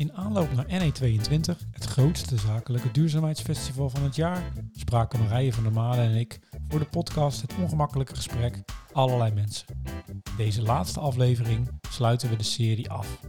[0.00, 5.72] In aanloop naar NE22, het grootste zakelijke duurzaamheidsfestival van het jaar, spraken Marije van der
[5.72, 9.66] Made en ik voor de podcast Het Ongemakkelijke Gesprek allerlei mensen.
[10.36, 13.20] Deze laatste aflevering sluiten we de serie af.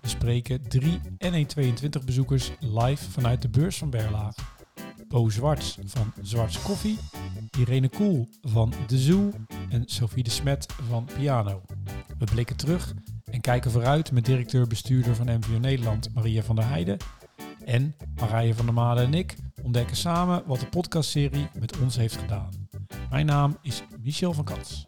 [0.00, 4.40] We spreken drie NE22 bezoekers live vanuit de beurs van Berlage.
[5.08, 6.98] Bo Zwarts van Zwarts Koffie,
[7.58, 9.30] Irene Koel van De Zoo
[9.68, 11.62] en Sophie de Smet van Piano.
[12.18, 12.94] We blikken terug
[13.44, 16.96] kijken vooruit met directeur-bestuurder van MVO Nederland Maria van der Heijden.
[17.64, 22.16] En Marije van der Made en ik ontdekken samen wat de podcastserie met ons heeft
[22.16, 22.50] gedaan.
[23.10, 24.84] Mijn naam is Michel van Kats.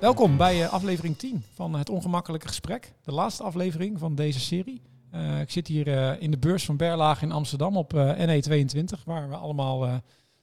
[0.00, 2.92] Welkom bij uh, aflevering 10 van Het Ongemakkelijke Gesprek.
[3.02, 4.82] De laatste aflevering van deze serie.
[5.14, 9.28] Uh, ik zit hier uh, in de beurs van Berlage in Amsterdam op NE22, waar
[9.28, 9.78] we allemaal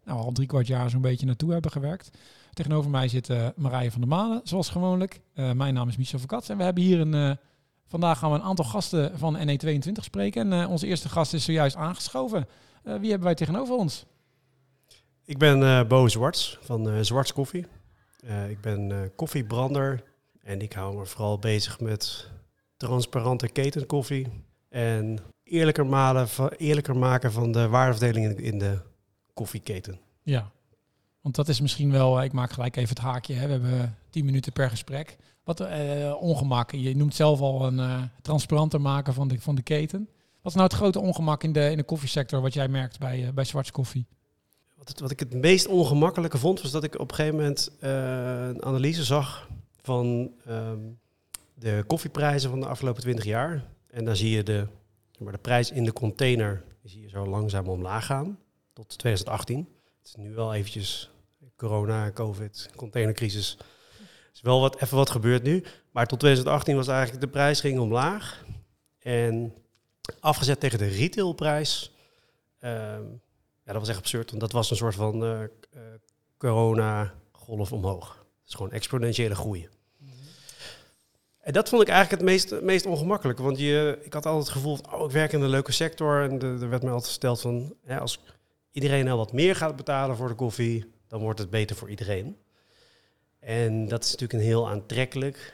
[0.03, 2.17] nou, al drie kwart jaar zo'n beetje naartoe hebben gewerkt.
[2.53, 5.21] Tegenover mij zit Marije van der Malen, zoals gewoonlijk.
[5.33, 7.37] mijn naam is Michel Verkats en we hebben hier een...
[7.87, 10.53] vandaag gaan we een aantal gasten van NE22 spreken.
[10.53, 12.47] En onze eerste gast is zojuist aangeschoven.
[12.83, 14.05] wie hebben wij tegenover ons?
[15.25, 17.65] Ik ben Bo Zwarts van Zwarts Koffie.
[18.49, 20.03] Ik ben koffiebrander
[20.43, 22.29] en ik hou me vooral bezig met
[22.77, 24.27] transparante ketenkoffie
[24.71, 26.27] en eerlijker, malen,
[26.57, 28.79] eerlijker maken van de waardeverdeling in de
[29.33, 29.99] koffieketen.
[30.23, 30.51] Ja,
[31.21, 33.45] want dat is misschien wel, eh, ik maak gelijk even het haakje, hè.
[33.45, 35.17] we hebben tien minuten per gesprek.
[35.43, 39.61] Wat uh, ongemak, je noemt zelf al een uh, transparanter maken van de, van de
[39.61, 40.09] keten.
[40.41, 43.19] Wat is nou het grote ongemak in de, in de koffiesector wat jij merkt bij,
[43.19, 44.05] uh, bij Zwarts Koffie?
[44.77, 48.63] Wat, wat ik het meest ongemakkelijke vond, was dat ik op een gegeven moment een
[48.63, 49.49] analyse zag
[49.81, 50.99] van um,
[51.53, 53.63] de koffieprijzen van de afgelopen 20 jaar.
[53.91, 54.67] En dan zie je de,
[55.19, 58.39] maar de prijs in de container zie je zo langzaam omlaag gaan
[58.73, 59.69] tot 2018.
[59.97, 61.11] Het is nu wel eventjes
[61.55, 63.57] corona, covid, containercrisis.
[63.59, 65.63] Er is wel wat, even wat gebeurd nu.
[65.91, 68.45] Maar tot 2018 was eigenlijk de prijs ging omlaag.
[68.99, 69.53] En
[70.19, 71.91] afgezet tegen de retailprijs...
[72.59, 73.21] Um,
[73.63, 74.29] ja, dat was echt absurd.
[74.29, 75.81] Want dat was een soort van uh, uh,
[76.37, 78.07] corona-golf omhoog.
[78.39, 79.69] Het is gewoon exponentiële groei.
[81.41, 83.41] En dat vond ik eigenlijk het meest, meest ongemakkelijke.
[83.41, 86.29] Want je, ik had altijd het gevoel, van, oh, ik werk in een leuke sector.
[86.29, 88.19] En er werd me altijd gesteld van, als
[88.71, 92.37] iedereen nou wat meer gaat betalen voor de koffie, dan wordt het beter voor iedereen.
[93.39, 95.53] En dat is natuurlijk een heel aantrekkelijk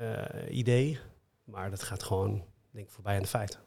[0.00, 0.98] uh, idee.
[1.44, 3.60] Maar dat gaat gewoon, denk ik, voorbij aan de feiten.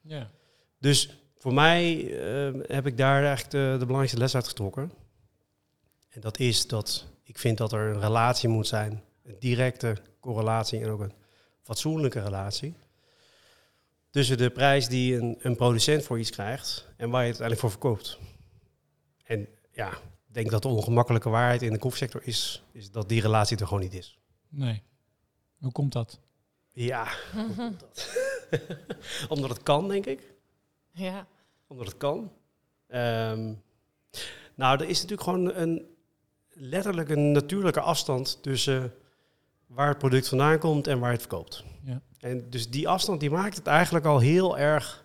[0.00, 0.30] Ja.
[0.78, 4.92] Dus voor mij uh, heb ik daar eigenlijk de, de, belangrijkste les uit getrokken.
[6.08, 10.80] En dat is dat ik vind dat er een relatie moet zijn, een directe correlatie
[10.80, 11.12] en ook een
[11.62, 12.74] fatsoenlijke relatie.
[14.10, 17.60] Tussen de prijs die een, een producent voor iets krijgt en waar je het uiteindelijk
[17.60, 18.18] voor verkoopt.
[19.24, 19.90] En ja,
[20.28, 23.66] ik denk dat de ongemakkelijke waarheid in de koffiesector is, is dat die relatie er
[23.66, 24.18] gewoon niet is.
[24.48, 24.82] Nee.
[25.58, 26.20] Hoe komt dat?
[26.72, 28.16] Ja, hoe komt dat?
[29.28, 30.34] Omdat het kan, denk ik.
[30.90, 31.26] Ja.
[31.66, 32.32] Omdat het kan.
[32.88, 33.62] Um,
[34.54, 35.86] nou, er is natuurlijk gewoon een
[36.48, 38.94] letterlijk een natuurlijke afstand tussen
[39.66, 41.64] waar het product vandaan komt en waar het verkoopt.
[41.82, 42.02] Ja.
[42.18, 45.04] En dus die afstand die maakt het eigenlijk al heel erg.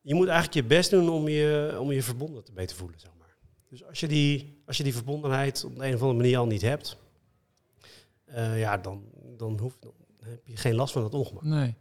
[0.00, 3.10] Je moet eigenlijk je best doen om je, om je verbonden te beter voelen, zeg
[3.18, 3.36] maar.
[3.68, 6.46] Dus als je die, als je die verbondenheid op de een of andere manier al
[6.46, 6.96] niet hebt,
[8.28, 9.04] uh, ja, dan,
[9.36, 9.92] dan, hoef, dan
[10.24, 11.42] heb je geen last van dat ongemak.
[11.42, 11.74] Nee.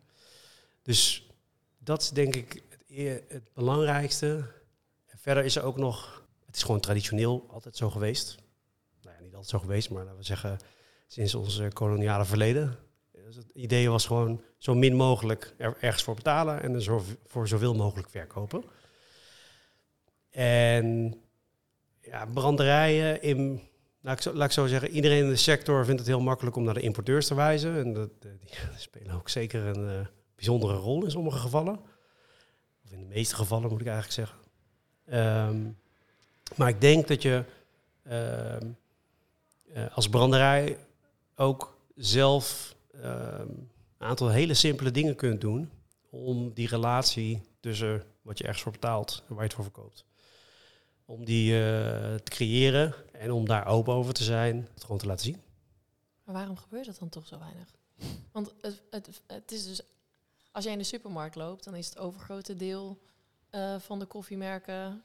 [0.81, 1.29] Dus
[1.77, 4.45] dat is denk ik het, het belangrijkste.
[5.05, 8.35] En verder is er ook nog, het is gewoon traditioneel altijd zo geweest.
[9.01, 10.57] Nou ja, niet altijd zo geweest, maar laten we zeggen
[11.07, 12.77] sinds ons koloniale verleden.
[13.25, 17.03] Dus het idee was gewoon zo min mogelijk er ergens voor betalen en er zo,
[17.25, 18.63] voor zoveel mogelijk verkopen.
[20.29, 21.15] En
[22.01, 23.61] ja, branderijen in,
[24.01, 26.55] nou, ik zo, laat ik zo zeggen, iedereen in de sector vindt het heel makkelijk
[26.55, 27.75] om naar de importeurs te wijzen.
[27.77, 31.79] En dat, die spelen ook zeker een uh, bijzondere rol in sommige gevallen.
[32.85, 34.37] Of in de meeste gevallen moet ik eigenlijk zeggen.
[35.49, 35.77] Um,
[36.55, 37.43] maar ik denk dat je
[38.07, 38.55] uh,
[39.75, 40.77] uh, als branderij
[41.35, 43.01] ook zelf uh,
[43.37, 45.69] een aantal hele simpele dingen kunt doen
[46.09, 50.05] om die relatie tussen wat je ergens voor betaalt en waar je het voor verkoopt.
[51.05, 55.25] Om die te creëren en om daar open over te zijn, het gewoon te laten
[55.25, 55.41] zien.
[56.23, 57.75] Maar waarom gebeurt dat dan toch zo weinig?
[58.31, 59.81] Want het, het, het is dus
[60.55, 62.99] als jij in de supermarkt loopt, dan is het overgrote deel
[63.51, 65.03] uh, van de koffiemerken,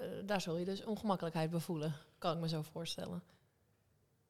[0.00, 3.22] uh, daar zul je dus ongemakkelijkheid bevoelen, kan ik me zo voorstellen.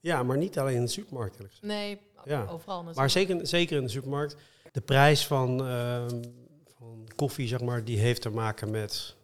[0.00, 1.62] Ja, maar niet alleen in de supermarkt.
[1.62, 2.40] Nee, ja.
[2.40, 2.96] overal natuurlijk.
[2.96, 4.36] Maar zeker, zeker in de supermarkt.
[4.72, 6.06] De prijs van, uh,
[6.78, 9.16] van koffie, zeg maar, die heeft te maken met...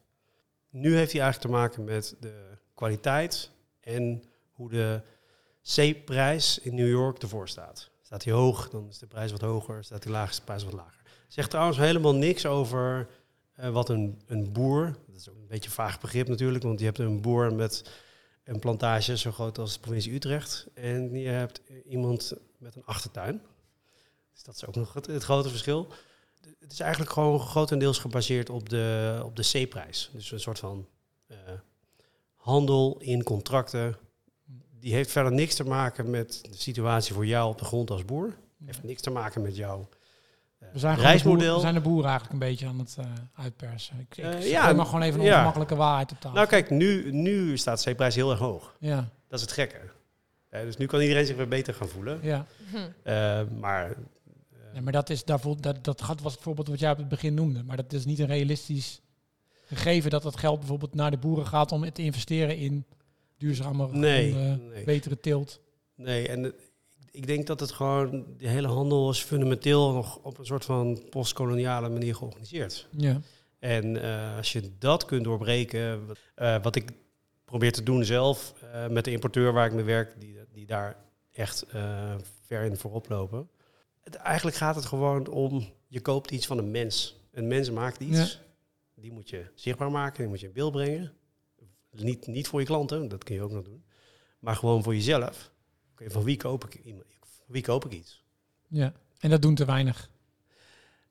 [0.71, 3.51] Nu heeft hij eigenlijk te maken met de kwaliteit
[3.81, 4.23] en
[4.53, 5.01] hoe de
[5.75, 7.91] C-prijs in New York ervoor staat.
[8.03, 9.85] Staat hij hoog, dan is de prijs wat hoger.
[9.85, 11.03] Staat hij laag, is de prijs wat lager.
[11.29, 13.09] Zegt trouwens helemaal niks over
[13.55, 16.79] eh, wat een, een boer, dat is ook een beetje een vaag begrip natuurlijk, want
[16.79, 17.91] je hebt een boer met
[18.45, 23.43] een plantage zo groot als de provincie Utrecht en je hebt iemand met een achtertuin.
[24.33, 25.93] Dus dat is ook nog het, het grote verschil.
[26.59, 30.11] Het is eigenlijk gewoon grotendeels gebaseerd op de, op de C-prijs.
[30.13, 30.89] Dus een soort van
[31.27, 31.37] eh,
[32.35, 33.97] handel in contracten.
[34.81, 38.05] Die heeft verder niks te maken met de situatie voor jou op de grond als
[38.05, 38.37] boer.
[38.65, 40.04] Heeft niks te maken met jouw eh,
[40.73, 41.55] We zijn, boer- reismodel.
[41.55, 43.99] we zijn de boeren eigenlijk een beetje aan het eh, uitpersen.
[44.01, 45.33] Ik, ik Eh, zeg ja, maar gewoon even een ja.
[45.33, 46.37] ongemakkelijke waarheid op tafel.
[46.37, 48.77] Nou kijk, nu, nu staat de C-prijs heel erg hoog.
[48.79, 48.97] Ja,
[49.29, 49.81] Dat is het gekke.
[50.51, 52.19] Dus nu kan iedereen zich weer beter gaan voelen.
[52.23, 52.47] ja.
[52.71, 52.77] Hm.
[53.03, 53.97] Eh, maar
[54.73, 57.09] Nee, maar dat, is, daarvoor, dat, dat gaat- was het voorbeeld wat jij op het
[57.09, 57.63] begin noemde.
[57.63, 59.01] Maar dat is niet een realistisch
[59.65, 62.85] gegeven dat dat geld bijvoorbeeld naar de boeren gaat om het te investeren in
[63.39, 64.85] duurzamere, Nee, gronden, nee.
[64.85, 65.61] betere teelt.
[65.95, 66.55] Nee, en
[67.15, 71.03] ik denk dat het gewoon, de hele handel is fundamenteel nog op een soort van
[71.11, 72.89] postkoloniale manier georganiseerd.
[72.91, 73.21] Ja.
[73.59, 76.91] En eh, als je dat kunt doorbreken, wat, eh, wat ik
[77.45, 80.97] probeer te doen zelf eh, met de importeur waar ik mee werk, die, die daar
[81.33, 81.65] echt
[82.47, 83.49] ver in voorop lopen.
[84.01, 87.17] Het, eigenlijk gaat het gewoon om, je koopt iets van een mens.
[87.33, 88.41] Een mens maakt iets,
[88.95, 91.13] die moet je zichtbaar maken, die moet je in beeld brengen.
[91.91, 93.85] Niet, niet voor je klanten, dat kun je ook nog doen.
[94.39, 95.53] Maar gewoon voor jezelf.
[95.95, 96.83] Oké, van wie koop ik,
[97.47, 98.25] wie koop ik iets?
[98.69, 98.93] ja.
[99.19, 100.11] En dat doen te weinig.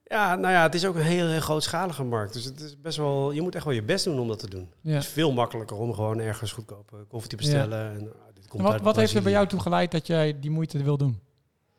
[0.03, 2.33] Ja, nou ja, het is ook een heel, heel grootschalige markt.
[2.33, 4.49] Dus het is best wel, je moet echt wel je best doen om dat te
[4.49, 4.71] doen.
[4.81, 4.93] Ja.
[4.93, 7.91] Het is veel makkelijker om gewoon ergens goedkope koffie te bestellen.
[7.91, 10.39] En, nou, dit komt En wat wat heeft er bij jou toe geleid dat jij
[10.39, 11.19] die moeite wil doen?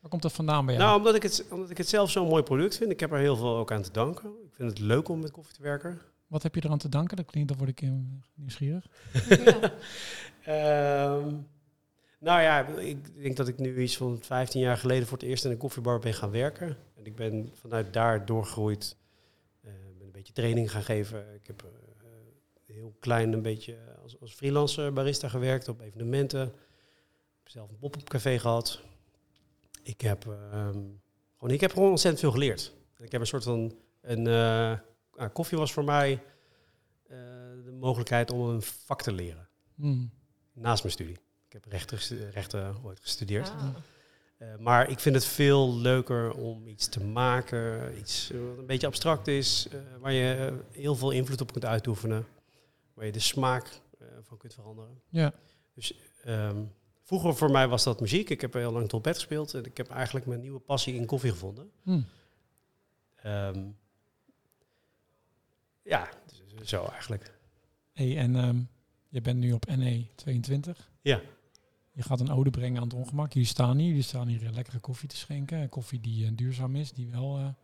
[0.01, 0.87] Waar komt dat vandaan bij jou?
[0.87, 2.91] Nou, omdat ik, het, omdat ik het zelf zo'n mooi product vind.
[2.91, 4.29] Ik heb er heel veel ook aan te danken.
[4.29, 6.01] Ik vind het leuk om met koffie te werken.
[6.27, 7.17] wat heb je eraan te danken?
[7.17, 7.91] Dat klinkt, dan word ik eh,
[8.35, 8.87] nieuwsgierig.
[10.45, 11.21] Ja.
[12.25, 15.45] Nou ja, ik denk dat ik nu iets van 15 jaar geleden voor het eerst
[15.45, 16.77] in een koffiebar ben gaan werken.
[16.95, 18.97] En ik ben vanuit daar doorgegroeid.
[19.61, 21.35] Eh, ben een beetje training gaan geven.
[21.35, 21.71] Ik heb eh,
[22.75, 26.43] heel klein een beetje als, als freelance barista gewerkt op evenementen.
[26.47, 26.53] Ik
[27.43, 28.81] heb zelf een pop-up café gehad.
[29.83, 30.83] Ik heb, ehm,
[31.37, 32.73] gewoon, ik heb gewoon ontzettend veel geleerd.
[32.99, 33.75] Ik heb een soort van...
[34.01, 34.79] Een, eh,
[35.17, 36.23] nou, koffie was voor mij
[37.65, 40.11] de mogelijkheid om een vak te leren Hmm.
[40.53, 41.24] naast mijn studie.
[41.55, 41.73] Ik heb
[42.33, 43.49] rechten, ooit gestudeerd.
[43.49, 43.69] Ah.
[44.39, 48.67] Eh, maar ik vind het veel leuker om iets te maken, iets eh, wat een
[48.67, 52.27] beetje abstract is, eh, waar je heel veel invloed op kunt uitoefenen,
[52.95, 55.01] waar je de smaak eh, van kunt veranderen.
[55.09, 55.33] Ja.
[56.25, 56.65] Ehm,
[57.03, 58.31] vroeger voor mij was dat muziek.
[58.31, 61.31] Ik heb heel lang trompet gespeeld en ik heb eigenlijk mijn nieuwe passie in koffie
[61.31, 61.71] gevonden.
[61.83, 62.07] Hmm.
[63.15, 63.69] Ehm,
[65.83, 67.33] ja, dus zo eigenlijk.
[67.93, 68.61] Hey, en ehm,
[69.09, 70.91] je bent nu op NE 22.
[71.01, 71.21] Ja.
[71.95, 73.33] Je gaat een ode brengen aan het ongemak.
[73.33, 73.87] Jullie staan hier.
[73.89, 75.69] Jullie staan hier eh, lekkere koffie te schenken.
[75.69, 77.55] Koffie die eh, duurzaam is, die wel eh, een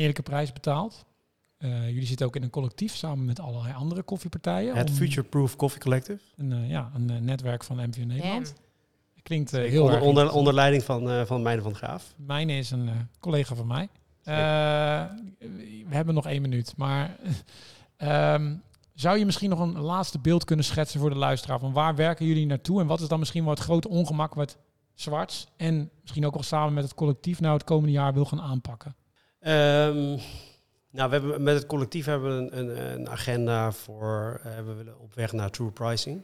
[0.00, 1.04] eerlijke prijs betaalt.
[1.58, 4.76] Eh, jullie zitten ook in een collectief samen met allerlei andere koffiepartijen.
[4.76, 6.20] Het Future Proof Coffee Collective.
[6.36, 8.46] Een, eh, ja, een eh, netwerk van MVO Nederland.
[8.46, 8.62] Damn.
[9.22, 12.14] Klinkt eh, heel onder, erg onder, onder leiding van, eh van Meijnen van de Graaf.
[12.16, 13.88] Mijne is een eh, collega van mij.
[14.22, 14.34] Eh,
[15.88, 17.16] we hebben nog één minuut, maar
[17.96, 18.54] ehm,
[18.94, 22.26] zou je misschien nog een laatste beeld kunnen schetsen voor de luisteraar van waar werken
[22.26, 24.56] jullie naartoe en wat is dan misschien het grote ongemak wat
[24.94, 28.40] Zwarts en misschien ook wel samen met het collectief nou het komende jaar wil gaan
[28.40, 28.96] aanpakken?
[29.38, 30.18] Ehm,
[30.90, 34.40] nou, we hebben met het collectief hebben we een, een, agenda voor.
[34.44, 36.22] eh, we willen op weg naar true pricing.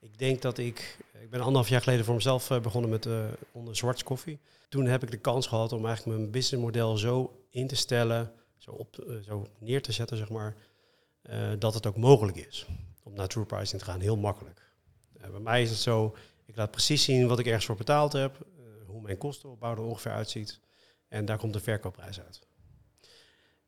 [0.00, 0.98] Ik denk dat ik.
[1.20, 4.38] Ik ben anderhalf jaar geleden voor mezelf eh, begonnen met eh onder Zwarts koffie.
[4.68, 8.70] Toen heb ik de kans gehad om eigenlijk mijn businessmodel zo in te stellen, zo,
[8.70, 10.56] op, zo neer te zetten, zeg maar,
[11.22, 12.66] eh, dat het ook mogelijk is
[13.02, 14.00] om naar true pricing te gaan.
[14.00, 14.72] Heel makkelijk.
[15.20, 18.12] Eh, bij mij is het zo, ik laat precies zien wat ik ergens voor betaald
[18.12, 20.60] heb, eh, hoe mijn kostenopbouw er ongeveer uitziet.
[21.08, 22.40] En daar komt de verkoopprijs uit.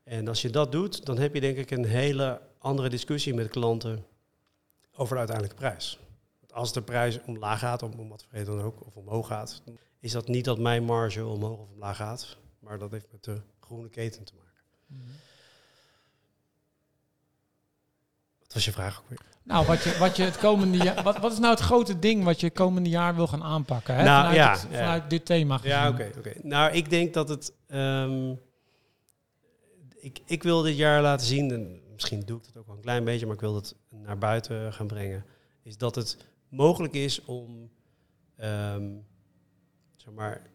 [0.05, 3.49] En als je dat doet, dan heb je denk ik een hele andere discussie met
[3.49, 4.07] klanten
[4.93, 5.99] over de uiteindelijke prijs.
[6.51, 9.63] Als de prijs omlaag gaat, om, wat voor dan ook, of omhoog gaat,
[9.99, 13.41] is dat niet dat mijn marge omhoog of omlaag gaat, maar dat heeft met de
[13.61, 14.63] groene keten te maken.
[18.53, 19.19] Wat was je vraag ook weer?
[19.45, 22.25] Nou, wat je, wat je het komende jaar, wat, wat is nou het grote ding
[22.25, 23.95] wat je komende jaar wil gaan aanpakken?
[23.95, 24.03] Hè?
[24.05, 24.79] Nou, vanuit, ja, het- ja.
[24.79, 25.61] vanuit dit thema.
[25.63, 26.09] Ja, gezien.
[26.11, 26.19] oké.
[26.19, 26.33] oké.
[26.43, 27.53] Nou, ik denk dat het.
[27.67, 28.35] ehm,
[30.01, 32.83] ik, ik wil dit jaar laten zien, en misschien doe ik dat ook wel een
[32.83, 35.25] klein beetje, maar ik wil het naar buiten gaan brengen.
[35.63, 36.17] Is dat het
[36.49, 37.71] mogelijk is om.
[38.37, 38.91] ehm,
[39.97, 40.51] zeg maar.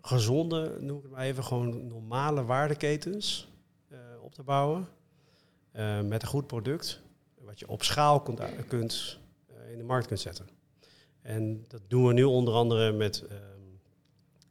[0.00, 3.48] gezonde, noem ik het maar even, gewoon normale waardeketens
[3.88, 4.88] eh, op te bouwen.
[5.72, 7.00] Eh, met een goed product.
[7.38, 10.48] Wat je op schaal kunt, kunt eh, in de markt kunt zetten.
[11.22, 13.40] En dat doen we nu onder andere met ehm,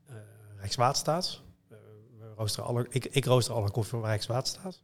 [0.06, 0.16] eh,
[0.58, 1.42] Rijkswaterstaat.
[2.20, 4.82] We roosteren alle, ik, ik rooster alle koffie van Rijkswaterstaat.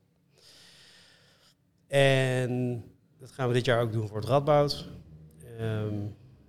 [1.88, 2.84] En
[3.20, 4.88] dat gaan we dit jaar ook doen voor het Radboud.
[5.60, 5.94] Ehm,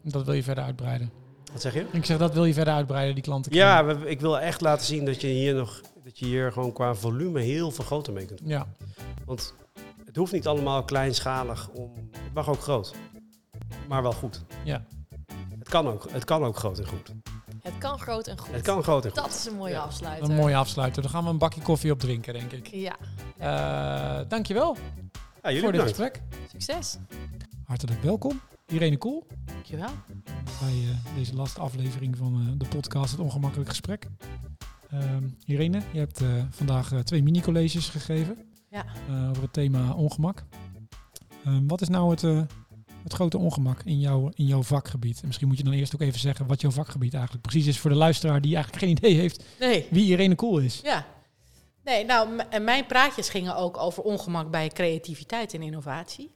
[0.02, 1.11] Dat wil je verder uitbreiden.
[1.52, 1.87] wat zeg je?
[1.92, 3.54] Ik zeg, dat wil je verder uitbreiden, die klanten.
[3.54, 6.73] Ja, we- ik wil echt laten zien dat je hier nog dat je hier gewoon
[6.73, 8.49] qua volume heel veel groter mee kunt doen.
[8.49, 8.66] Ja,
[9.25, 9.54] Want
[10.18, 11.92] hoeft niet allemaal kleinschalig om.
[12.18, 12.94] Het mag ook groot.
[13.88, 14.44] Maar wel goed.
[14.64, 14.84] ja.
[15.58, 17.12] Het kan ook, het kan ook groot en goed.
[17.62, 18.52] Het kan groot en goed.
[18.54, 19.18] Het kan groot en goed.
[19.22, 19.80] Dat is een mooie Ja.
[19.82, 20.30] afsluiter.
[20.30, 21.02] Een mooie afsluiter.
[21.02, 22.66] Daar gaan we een bakje koffie op drinken, denk ik.
[22.66, 22.96] Ja,
[23.38, 24.76] Eh dankjewel
[25.42, 26.20] Ja, jullie voor dit gesprek.
[26.50, 26.96] succes.
[27.64, 28.40] Hartelijk welkom.
[28.66, 29.88] Irene Kool Dankjewel.
[30.60, 34.06] bij eh, deze laatste aflevering van eh, de podcast Het Ongemakkelijk Gesprek.
[34.90, 38.37] Ehm, Irene, je hebt eh, vandaag eh, twee mini-colleges gegeven
[38.70, 38.84] Ja.
[39.08, 40.44] eh, over het thema ongemak.
[41.44, 42.42] Ehm, wat is nou het, eh,
[43.02, 45.20] het grote ongemak in, jouw in jouw vakgebied?
[45.20, 47.78] En misschien moet je dan eerst ook even zeggen wat jouw vakgebied eigenlijk precies is
[47.78, 50.80] voor de luisteraar die eigenlijk geen idee heeft Nee, wie Irene Kool is.
[50.82, 51.06] ja.
[51.84, 56.30] Nee, nou, mijn praatjes gingen ook over ongemak bij creativiteit en innovatie.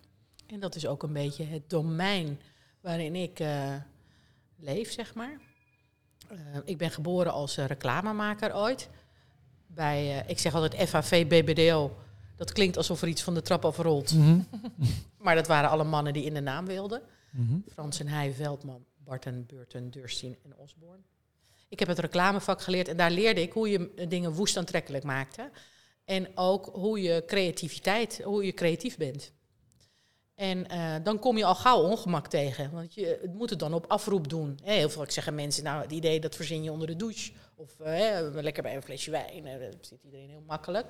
[0.47, 2.41] En dat is ook een beetje het domein
[2.81, 3.75] waarin ik eh,
[4.57, 5.41] leef, zeg maar.
[6.65, 8.89] Ik ben geboren als reclamemaker ooit.
[9.67, 11.97] Bij, ik zeg altijd FAV BBDO.
[12.43, 14.15] Dat klinkt alsof er iets van de trap afrolt.
[14.15, 14.39] Mhm.
[15.25, 17.03] Maar dat waren alle mannen die in de naam wilden.
[17.31, 17.59] Mhm.
[17.73, 21.03] Frans en Heij, Veldman, Barton, Burton, Durstin en Osborne.
[21.69, 25.05] Ik heb het reclamevak geleerd en daar leerde ik hoe je eh, dingen woest aantrekkelijk
[25.05, 25.51] maakte.
[26.05, 29.33] En ook hoe je creativiteit, hoe je creatief bent.
[30.35, 33.75] En eh, dan kom je al gauw ongemak tegen, want je het moet het dan
[33.75, 34.59] op afroep doen.
[34.63, 37.33] Heel vaak zeggen mensen, nou, het idee dat verzin je onder de douche.
[37.55, 40.87] Of eh, lekker bij een flesje wijn, dat zit iedereen heel makkelijk.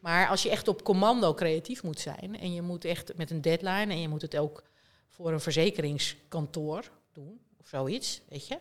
[0.00, 3.40] Maar als je echt op commando creatief moet zijn en je moet echt met een
[3.40, 4.62] deadline en je moet het ook
[5.08, 8.58] voor een verzekeringskantoor doen of zoiets, weet je,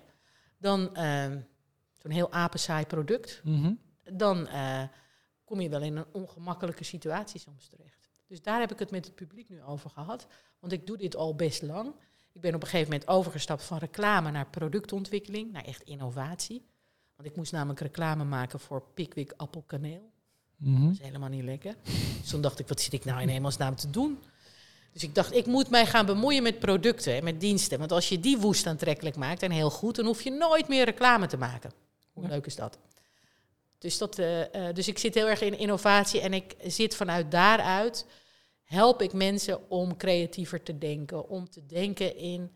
[0.57, 1.25] dan eh,
[1.95, 3.73] zo'n heel apensaai product, Mhm.
[4.13, 4.83] dan eh,
[5.43, 8.09] kom je wel in een ongemakkelijke situatie soms terecht.
[8.27, 10.27] Dus daar heb ik het met het publiek nu over gehad,
[10.59, 11.93] want ik doe dit al best lang.
[12.31, 16.65] Ik ben op een gegeven moment overgestapt van reclame naar productontwikkeling, naar echt innovatie.
[17.15, 20.11] Want ik moest namelijk reclame maken voor Pickwick appelkaneel.
[20.57, 20.83] Mhm.
[20.85, 21.75] Dat is helemaal niet lekker.
[22.21, 24.19] Dus toen dacht ik, wat zit ik nou in hemelsnaam te doen?
[24.93, 27.79] Dus ik dacht, ik moet mij gaan bemoeien met producten en met diensten.
[27.79, 30.85] Want als je die woest aantrekkelijk maakt en heel goed, dan hoef je nooit meer
[30.85, 31.71] reclame te maken.
[32.13, 32.29] Hoe Ja.
[32.29, 32.77] leuk is dat?
[33.77, 37.31] Dus, dat eh, eh, dus ik zit heel erg in innovatie en ik zit vanuit
[37.31, 38.05] daaruit,
[38.63, 41.29] help ik mensen om creatiever te denken.
[41.29, 42.51] Om te denken in,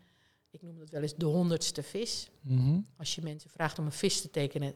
[0.50, 2.30] ik noem het wel eens de honderdste vis.
[2.40, 2.78] Mhm.
[2.96, 4.74] Als je mensen vraagt om een vis te tekenen,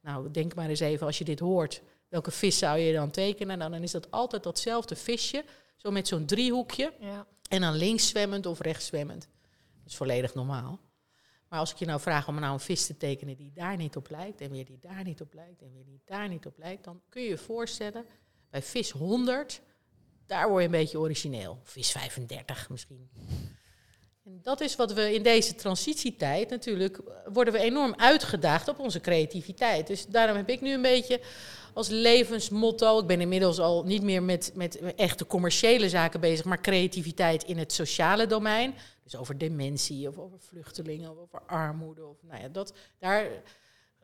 [0.00, 3.58] nou denk maar eens even als je dit hoort, welke vis zou je dan tekenen?
[3.58, 5.44] Nou, dan is dat altijd datzelfde visje,
[5.76, 7.26] zo met zo'n driehoekje Ja.
[7.48, 9.28] en dan links zwemmend of rechts zwemmend.
[9.82, 10.80] Dat is volledig normaal.
[11.48, 13.96] Maar als ik je nou vraag om nou een vis te tekenen die daar niet
[13.96, 16.58] op lijkt, en weer die daar niet op lijkt, en weer die daar niet op
[16.58, 18.04] lijkt, dan kun je je voorstellen,
[18.50, 19.60] bij vis 100,
[20.26, 21.58] daar word je een beetje origineel.
[21.62, 23.10] Vis 35 misschien.
[24.24, 27.00] En dat is wat we in deze transitietijd natuurlijk,
[27.32, 29.86] worden we enorm uitgedaagd op onze creativiteit.
[29.86, 31.20] Dus daarom heb ik nu een beetje
[31.78, 36.60] als levensmotto, ik ben inmiddels al niet meer met, met echte commerciële zaken bezig, maar
[36.60, 38.74] creativiteit in het sociale domein.
[39.02, 42.06] Dus over dementie of over vluchtelingen of over armoede.
[42.06, 43.26] Of, nou ja, dat, daar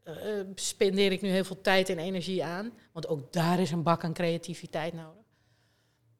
[0.02, 2.72] eh, eh, spendeer ik nu heel veel tijd en energie aan.
[2.92, 5.24] Want ook daar is een bak aan creativiteit nodig.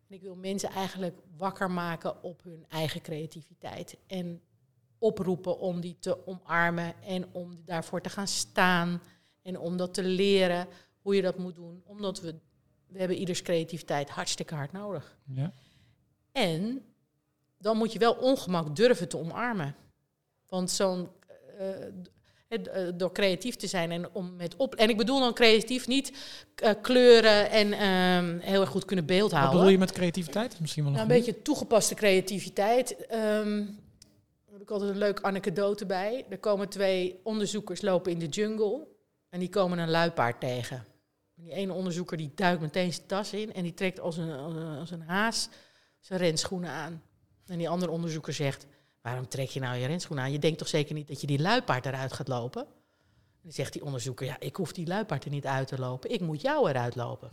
[0.09, 3.97] En ik wil mensen eigenlijk wakker maken op hun eigen creativiteit.
[4.07, 4.43] En
[4.99, 9.03] oproepen om die te omarmen en om daarvoor te gaan staan.
[9.43, 10.69] En om dat te leren,
[11.05, 11.83] hoe je dat moet doen.
[11.87, 12.35] Omdat we,
[12.87, 15.17] we hebben ieders creativiteit hartstikke hard nodig.
[15.35, 15.53] Ja.
[16.33, 16.83] En
[17.59, 19.75] dan moet je wel ongemak durven te omarmen.
[20.47, 21.09] Want zo'n.
[21.59, 21.67] eh,
[22.49, 24.75] het, eh, door creatief te zijn en om met op.
[24.75, 26.13] En ik bedoel dan creatief niet
[26.55, 29.53] eh, kleuren en ehm, heel erg goed kunnen Wat beeldhouden.
[29.57, 30.61] bedoel je met creativiteit?
[30.61, 32.97] Misschien wel een Nou, een beetje toegepaste creativiteit.
[33.09, 33.45] Daar
[34.53, 36.25] heb ik altijd een leuk anekdote bij.
[36.29, 38.87] Er komen twee onderzoekers lopen in de jungle
[39.29, 40.85] en die komen een luipaard tegen.
[41.45, 44.31] Die ene onderzoeker die duikt meteen zijn tas in en die trekt als een,
[44.79, 45.49] als een, haas
[46.01, 47.03] zijn renschoenen aan.
[47.47, 48.67] En die andere onderzoeker zegt,
[49.03, 50.33] waarom trek je nou je renschoenen aan?
[50.33, 52.63] Je denkt toch zeker niet dat je die luipaard eruit gaat lopen?
[52.63, 56.11] En dan zegt die onderzoeker, ja, ik hoef die luipaard er niet uit te lopen.
[56.11, 57.31] Ik moet jou eruit lopen.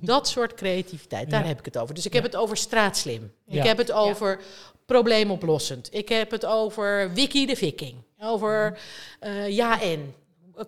[0.00, 1.46] Dat soort creativiteit, daar Ja.
[1.46, 1.94] heb ik het over.
[1.94, 3.32] Dus ik heb het over straatslim.
[3.46, 4.40] Ik heb het over
[4.86, 5.94] probleemoplossend.
[5.94, 8.02] Ik heb het over Wiki de Viking.
[8.18, 8.78] Over
[9.20, 10.14] eh, ja en,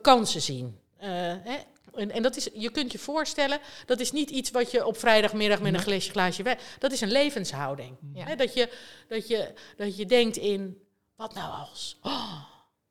[0.00, 0.78] kansen zien.
[0.96, 1.08] Eh,
[1.44, 1.56] hè?
[1.96, 4.98] En, en dat is, je kunt je voorstellen, dat is niet iets wat je op
[4.98, 6.58] vrijdagmiddag met een glaasje, glaasje wijn...
[6.78, 7.96] Dat is een levenshouding.
[8.12, 8.24] Ja.
[8.24, 8.72] Hè, dat, je,
[9.08, 10.82] dat, je, dat je denkt in,
[11.16, 11.98] wat nou als?
[12.02, 12.44] Oh,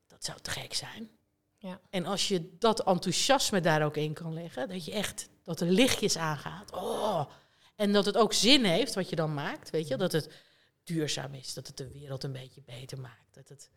[0.06, 1.10] dat zou te gek zijn.
[1.58, 1.80] Ja.
[1.90, 5.66] En als je dat enthousiasme daar ook in kan leggen, dat je echt, dat er
[5.66, 6.72] lichtjes aangaat.
[6.72, 7.24] Oh,
[7.76, 10.28] en dat het ook zin heeft wat je dan maakt, weet je, dat het
[10.84, 13.70] duurzaam is, dat het de wereld een beetje beter maakt, dat het,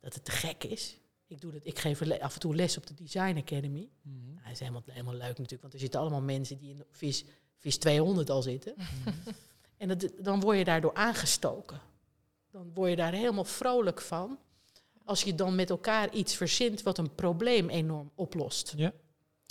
[0.00, 0.96] dat het te gek is.
[1.28, 3.88] Ik, doe dat, ik geef af en toe les op de Design Academy.
[4.02, 4.24] Mhm.
[4.26, 7.24] Nou, dat is helemaal, helemaal leuk natuurlijk, want er zitten allemaal mensen die in vis,
[7.58, 8.74] vis 200 al zitten.
[9.78, 11.80] en dat, dan word je daardoor aangestoken.
[12.50, 14.38] Dan word je daar helemaal vrolijk van.
[15.04, 18.72] Als je dan met elkaar iets verzint wat een probleem enorm oplost.
[18.76, 18.92] Ja.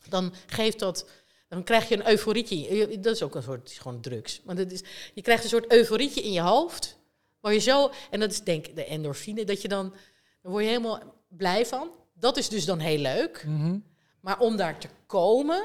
[0.10, 1.10] Dan geeft dat.
[1.48, 2.76] Dan krijg je een euforietje.
[2.76, 4.42] Je- Dat is ook een soort het is gewoon drugs.
[4.44, 6.98] Maar dat is, je krijgt een soort euforietje in je hoofd.
[7.40, 7.92] Waar je zo.
[8.12, 9.46] En dat is denk ik de endorfine.
[9.46, 9.94] Dat je dan.
[10.42, 11.90] Dan word je helemaal blij van.
[12.14, 13.44] Dat is dus dan heel leuk.
[13.48, 13.80] Mhm.
[14.20, 15.64] Maar om daar te komen.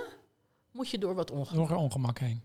[0.71, 1.69] Moet je door wat ongemak.
[1.69, 2.43] Door een ongemak heen.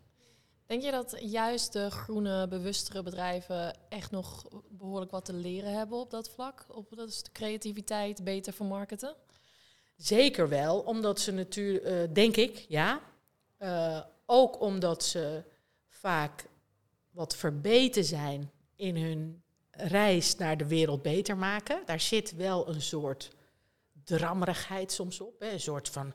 [0.66, 5.98] Denk je dat juist de groene, bewustere bedrijven echt nog behoorlijk wat te leren hebben
[5.98, 6.66] op dat vlak?
[6.68, 9.16] Op dat is de creativiteit beter vermarkten?
[9.96, 13.02] Zeker wel, omdat ze natuurlijk, denk ik, ja.
[13.58, 15.44] Eh, ook omdat ze
[15.88, 16.46] vaak
[17.12, 19.44] wat verbeten zijn in hun
[19.78, 21.82] reis naar de wereld beter maken.
[21.86, 23.32] Daar zit wel een soort
[24.04, 25.40] drammerigheid soms op.
[25.40, 25.52] Hè?
[25.52, 26.14] Een soort van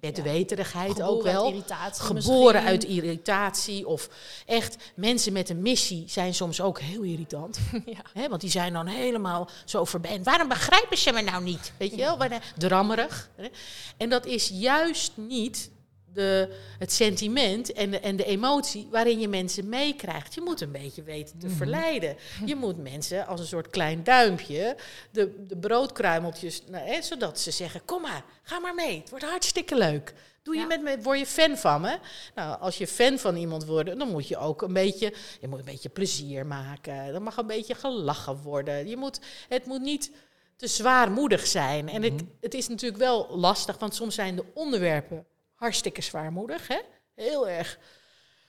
[0.00, 1.46] bedweterigheid ook Geboren uit wel.
[1.48, 2.70] irritatie Geboren misschien.
[2.70, 3.86] uit irritatie.
[3.86, 4.08] Of
[4.46, 7.58] echt, mensen met een missie zijn soms ook heel irritant.
[7.86, 8.02] ja.
[8.12, 10.24] Hè, want die zijn dan helemaal zo verbend.
[10.24, 11.72] Waarom begrijpen ze me nou niet?
[11.76, 12.18] Weet je wel?
[12.56, 13.30] Drammerig.
[13.36, 13.48] Hè?
[13.96, 15.70] En dat is juist niet
[16.18, 16.48] de,
[16.78, 20.34] het sentiment en de, en de emotie waarin je mensen meekrijgt.
[20.34, 21.56] Je moet een beetje weten te Mhm.
[21.56, 22.16] verleiden.
[22.44, 24.76] Je moet mensen als een soort klein duimpje
[25.10, 28.98] de, de broodkruimeltjes, nou, hè, zodat ze zeggen: Kom maar, ga maar mee.
[28.98, 30.14] Het wordt hartstikke leuk.
[30.42, 30.66] Doe je Ja.
[30.66, 31.98] met me, word je fan van me?
[32.34, 35.58] Nou, als je fan van iemand wordt, dan moet je ook een beetje, je moet
[35.58, 36.94] een beetje plezier maken.
[36.94, 38.88] Er mag een beetje gelachen worden.
[38.88, 40.10] Je moet, het moet niet
[40.56, 41.88] te zwaarmoedig zijn.
[41.88, 42.22] En ik, Mhm.
[42.40, 45.26] het is natuurlijk wel lastig, want soms zijn de onderwerpen
[45.58, 46.68] hartstikke zwaarmoedig.
[46.68, 46.80] Hè?
[47.14, 47.78] Heel erg.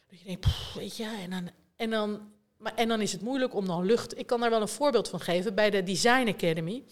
[0.10, 3.22] Dat je denkt, pff, weet je, en dan, en, dan, maar, en dan is het
[3.22, 4.18] moeilijk om dan lucht.
[4.18, 5.56] Ik kan daar wel een voorbeeld van geven.
[5.56, 6.84] Bij de Design Academy.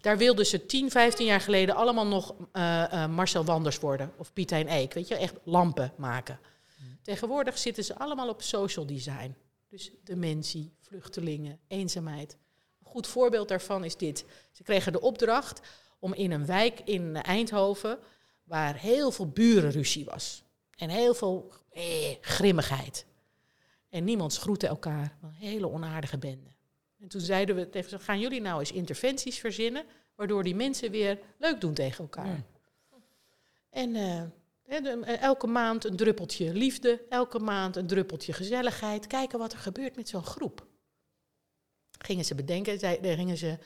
[0.00, 4.12] Daar wilden ze 10, 15 jaar geleden allemaal nog eh, eh, Marcel Wanders worden.
[4.16, 4.92] Of Piet Hein Eek.
[4.92, 6.40] Weet je, echt lampen maken.
[7.02, 9.36] Tegenwoordig zitten ze allemaal op social design.
[9.68, 12.36] Dus dementie, vluchtelingen, eenzaamheid.
[12.80, 14.24] Een goed voorbeeld daarvan is dit.
[14.52, 15.60] Ze kregen de opdracht
[15.98, 17.98] om in een wijk in Eindhoven,
[18.44, 20.42] waar heel veel burenruzie was.
[20.76, 23.06] En heel veel eh, grimmigheid.
[23.88, 25.16] En niemand groette elkaar.
[25.22, 26.50] Een hele onaardige bende.
[27.00, 30.90] En toen zeiden we tegen ze, gaan jullie nou eens interventies verzinnen, waardoor die mensen
[30.90, 32.26] weer leuk doen tegen elkaar.
[32.26, 32.44] Ja.
[33.70, 34.22] En eh,
[34.64, 39.06] eh, elke maand een druppeltje liefde, elke maand een druppeltje gezelligheid.
[39.06, 40.66] Kijken wat er gebeurt met zo'n groep.
[41.98, 43.58] Gingen ze bedenken, zei, eh, gingen ze,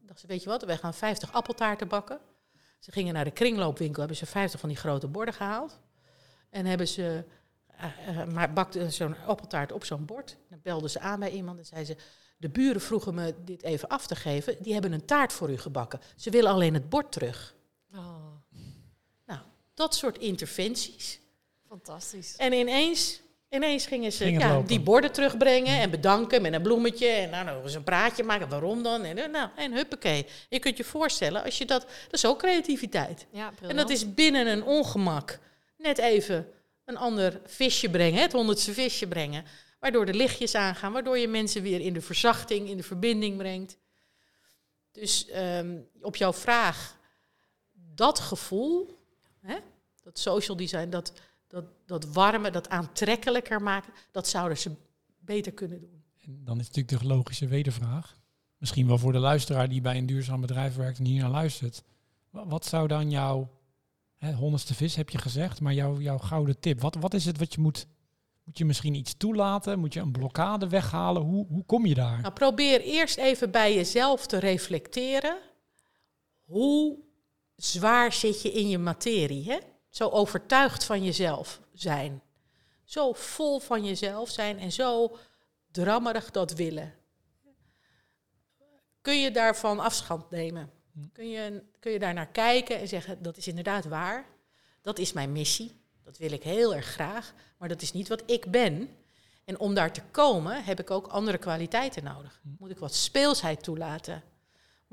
[0.00, 2.20] dachten ze, weet je wat, wij gaan 50 appeltaarten bakken.
[2.84, 5.78] Ze gingen naar de kringloopwinkel, hebben ze 50 van die grote borden gehaald.
[6.50, 7.24] En hebben ze,
[7.66, 10.36] eh, eh, maar bakten zo'n appeltaart op zo'n bord.
[10.48, 12.02] Dan belden ze aan bij iemand en zeiden ze,
[12.36, 14.62] de buren vroegen me dit even af te geven.
[14.62, 16.00] Die hebben een taart voor u gebakken.
[16.16, 17.54] Ze willen alleen het bord terug.
[17.94, 18.32] Oh,
[19.74, 21.20] Dat soort interventies.
[21.68, 22.36] fantastisch.
[22.36, 23.20] En ineens,
[23.54, 27.08] ineens gingen ze Ging ja, die borden terugbrengen en bedanken met een bloemetje.
[27.08, 28.48] En nou, nog eens een praatje maken.
[28.48, 29.04] Waarom dan?
[29.04, 30.26] En, eh, nou, en huppakee.
[30.48, 33.26] Je kunt je voorstellen, als je dat, dat is ook creativiteit.
[33.30, 35.38] Ja, En dat is binnen een ongemak
[35.76, 36.48] net even
[36.84, 39.44] een ander visje brengen, het honderdste visje brengen.
[39.78, 43.78] Waardoor de lichtjes aangaan, waardoor je mensen weer in de verzachting, in de verbinding brengt.
[44.92, 46.98] Dus ehm, op jouw vraag,
[47.72, 48.98] dat gevoel,
[49.40, 49.56] hè,
[50.02, 51.12] dat social design, dat,
[51.54, 54.70] dat, dat warme, dat aantrekkelijker maken, dat zouden ze
[55.18, 56.02] beter kunnen doen.
[56.20, 58.16] En dan is natuurlijk de logische wedervraag.
[58.58, 61.82] Misschien wel voor de luisteraar die bij een duurzaam bedrijf werkt en hier naar luistert.
[62.30, 63.50] Wa- Wat zou dan jouw
[64.16, 66.80] hè, honderdste vis, heb je gezegd, maar jouw, jouw gouden tip?
[66.80, 67.86] Wat, wat is het wat je moet...
[68.44, 69.78] Moet je misschien iets toelaten?
[69.78, 71.22] Moet je een blokkade weghalen?
[71.22, 72.20] Hoe, hoe kom je daar?
[72.20, 75.38] Nou, probeer eerst even bij jezelf te reflecteren.
[76.44, 76.98] Hoe
[77.56, 79.50] zwaar zit je in je materie?
[79.50, 79.58] Hè?
[79.94, 82.22] Zo overtuigd van jezelf zijn.
[82.84, 85.16] Zo vol van jezelf zijn en zo
[85.70, 86.94] drammerig dat willen.
[89.00, 90.70] Kun je daarvan afstand nemen?
[91.12, 94.26] Kun je, kun je daar naar kijken en zeggen, dat is inderdaad waar.
[94.82, 95.80] Dat is mijn missie.
[96.02, 97.34] Dat wil ik heel erg graag.
[97.58, 98.96] Maar dat is niet wat ik ben.
[99.44, 102.40] En om daar te komen heb ik ook andere kwaliteiten nodig.
[102.58, 104.22] Moet ik wat speelsheid toelaten?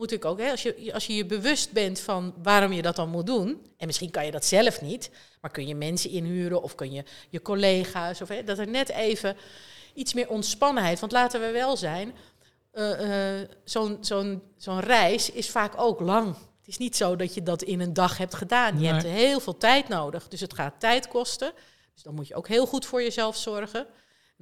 [0.02, 2.96] Moet ik ook, hè, als, je, als je je bewust bent van waarom je dat
[2.96, 5.10] dan moet doen, en misschien kan je dat zelf niet,
[5.42, 8.90] maar kun je mensen inhuren of kun je je collega's, of hè, dat er net
[8.90, 9.38] even
[9.94, 12.14] iets meer ontspannenheid, want laten we wel zijn,
[12.72, 16.28] eh, eh, zo'n zo'n zo'n reis is vaak ook lang.
[16.60, 18.74] Het is niet zo dat je dat in een dag hebt gedaan.
[18.76, 18.92] Je Nee.
[18.92, 21.52] hebt heel veel tijd nodig, dus het gaat tijd kosten.
[21.94, 23.86] Dus dan moet je ook heel goed voor jezelf zorgen.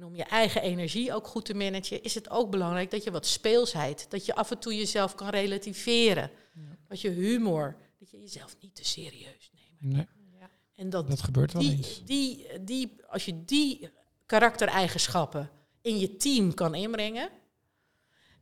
[0.00, 3.10] En om je eigen energie ook goed te managen, is het ook belangrijk dat je
[3.10, 6.30] wat speelsheid, dat je af en toe jezelf kan relativeren.
[6.88, 9.94] Dat je humor, dat je jezelf niet te serieus neemt.
[9.94, 10.06] Nee,
[10.74, 12.04] En dat, dat gebeurt wel die, eens.
[12.04, 13.90] die, die, als je die
[14.26, 17.28] karaktereigenschappen in je team kan inbrengen,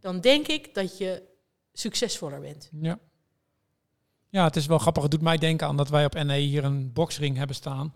[0.01, 1.23] dan denk ik dat je
[1.73, 2.71] succesvoller bent.
[2.81, 2.99] Ja.
[4.29, 5.03] Ja, het is wel grappig.
[5.03, 7.95] Het doet mij denken aan dat wij op NE hier een boksring hebben staan.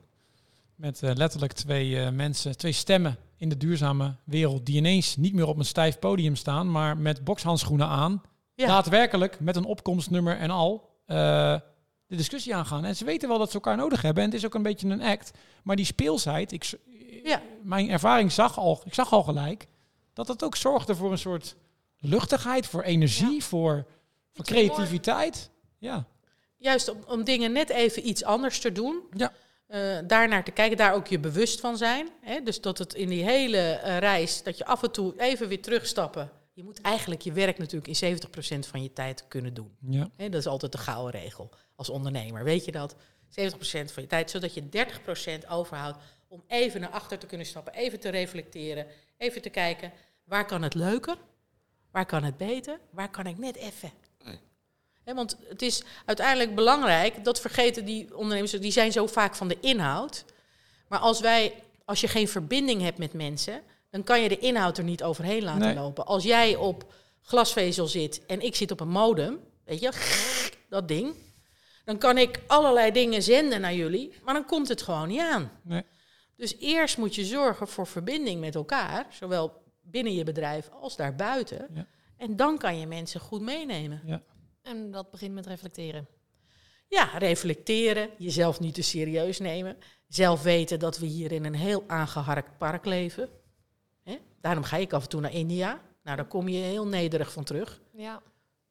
[0.82, 4.66] Met eh, letterlijk twee eh, mensen, twee stemmen in de duurzame wereld.
[4.66, 8.22] Die ineens niet meer op een stijf podium staan, maar met bokshandschoenen aan.
[8.54, 8.66] Ja.
[8.66, 10.90] Daadwerkelijk met een opkomstnummer en al.
[11.06, 11.16] eh,
[12.06, 12.84] de discussie aangaan.
[12.84, 14.22] En ze weten wel dat ze elkaar nodig hebben.
[14.22, 15.30] En het is ook een beetje een act.
[15.62, 16.78] Maar die speelsheid, ik,
[17.24, 17.42] Ja.
[17.62, 19.66] mijn ervaring zag al, ik zag al gelijk,
[20.12, 21.56] dat het ook zorgde voor een soort
[21.98, 23.86] luchtigheid, voor energie, voor,
[24.32, 25.50] voor creativiteit.
[25.78, 26.04] Ja.
[26.56, 29.00] Juist om, om dingen net even iets anders te doen.
[29.16, 29.32] Ja.
[29.72, 32.08] Eh, daarnaar te kijken, daar ook je bewust van zijn.
[32.20, 32.42] Hè?
[32.42, 35.62] Dus dat het in die hele eh, reis, dat je af en toe even weer
[35.62, 36.30] terugstappen.
[36.52, 39.76] Je moet eigenlijk je werk natuurlijk in 70% van je tijd kunnen doen.
[39.80, 40.10] Ja.
[40.16, 42.44] Hè, dat is altijd de gouden regel als ondernemer.
[42.44, 42.94] Weet je dat?
[42.94, 47.72] 70% van je tijd, zodat je 30% overhoudt om even naar achter te kunnen stappen,
[47.72, 49.92] even te reflecteren, even te kijken
[50.24, 51.16] waar kan het leuker,
[51.90, 53.90] waar kan het beter, waar kan ik net even.
[55.04, 59.56] Want het is uiteindelijk belangrijk, dat vergeten die ondernemers, die zijn zo vaak van de
[59.60, 60.24] inhoud.
[60.88, 64.78] Maar als wij, als je geen verbinding hebt met mensen, dan kan je de inhoud
[64.78, 65.74] er niet overheen laten Nee.
[65.74, 66.06] lopen.
[66.06, 69.90] Als jij op glasvezel zit en ik zit op een modem, weet je,
[70.68, 71.14] dat ding,
[71.84, 75.50] dan kan ik allerlei dingen zenden naar jullie, maar dan komt het gewoon niet aan.
[75.62, 75.82] Nee.
[76.36, 81.66] Dus eerst moet je zorgen voor verbinding met elkaar, zowel binnen je bedrijf als daarbuiten.
[81.74, 81.86] Ja.
[82.16, 84.02] En dan kan je mensen goed meenemen.
[84.06, 84.22] Ja.
[84.62, 86.06] En dat begint met reflecteren.
[86.88, 89.76] Ja, reflecteren, jezelf niet te serieus nemen.
[90.08, 93.28] Zelf weten dat we hier in een heel aangeharkt park leven.
[94.02, 94.18] Hè?
[94.40, 95.80] Daarom ga ik af en toe naar India.
[96.02, 97.80] Nou, daar kom je heel nederig van terug.
[97.92, 98.22] Ja,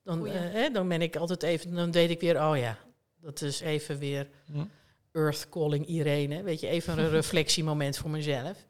[0.04, 2.77] Dan, eh, hè, dan ben ik altijd even, dan weet ik weer, oh ja,
[3.21, 4.67] dat is even weer Ja.
[5.12, 6.43] Earth Calling Irene.
[6.43, 8.65] Weet je, even een reflectiemoment voor mezelf.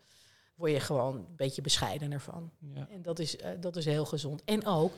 [0.55, 2.51] Word je gewoon een beetje bescheidener van.
[2.73, 2.88] Ja.
[2.91, 4.41] En dat is, eh, dat is heel gezond.
[4.45, 4.93] En ook,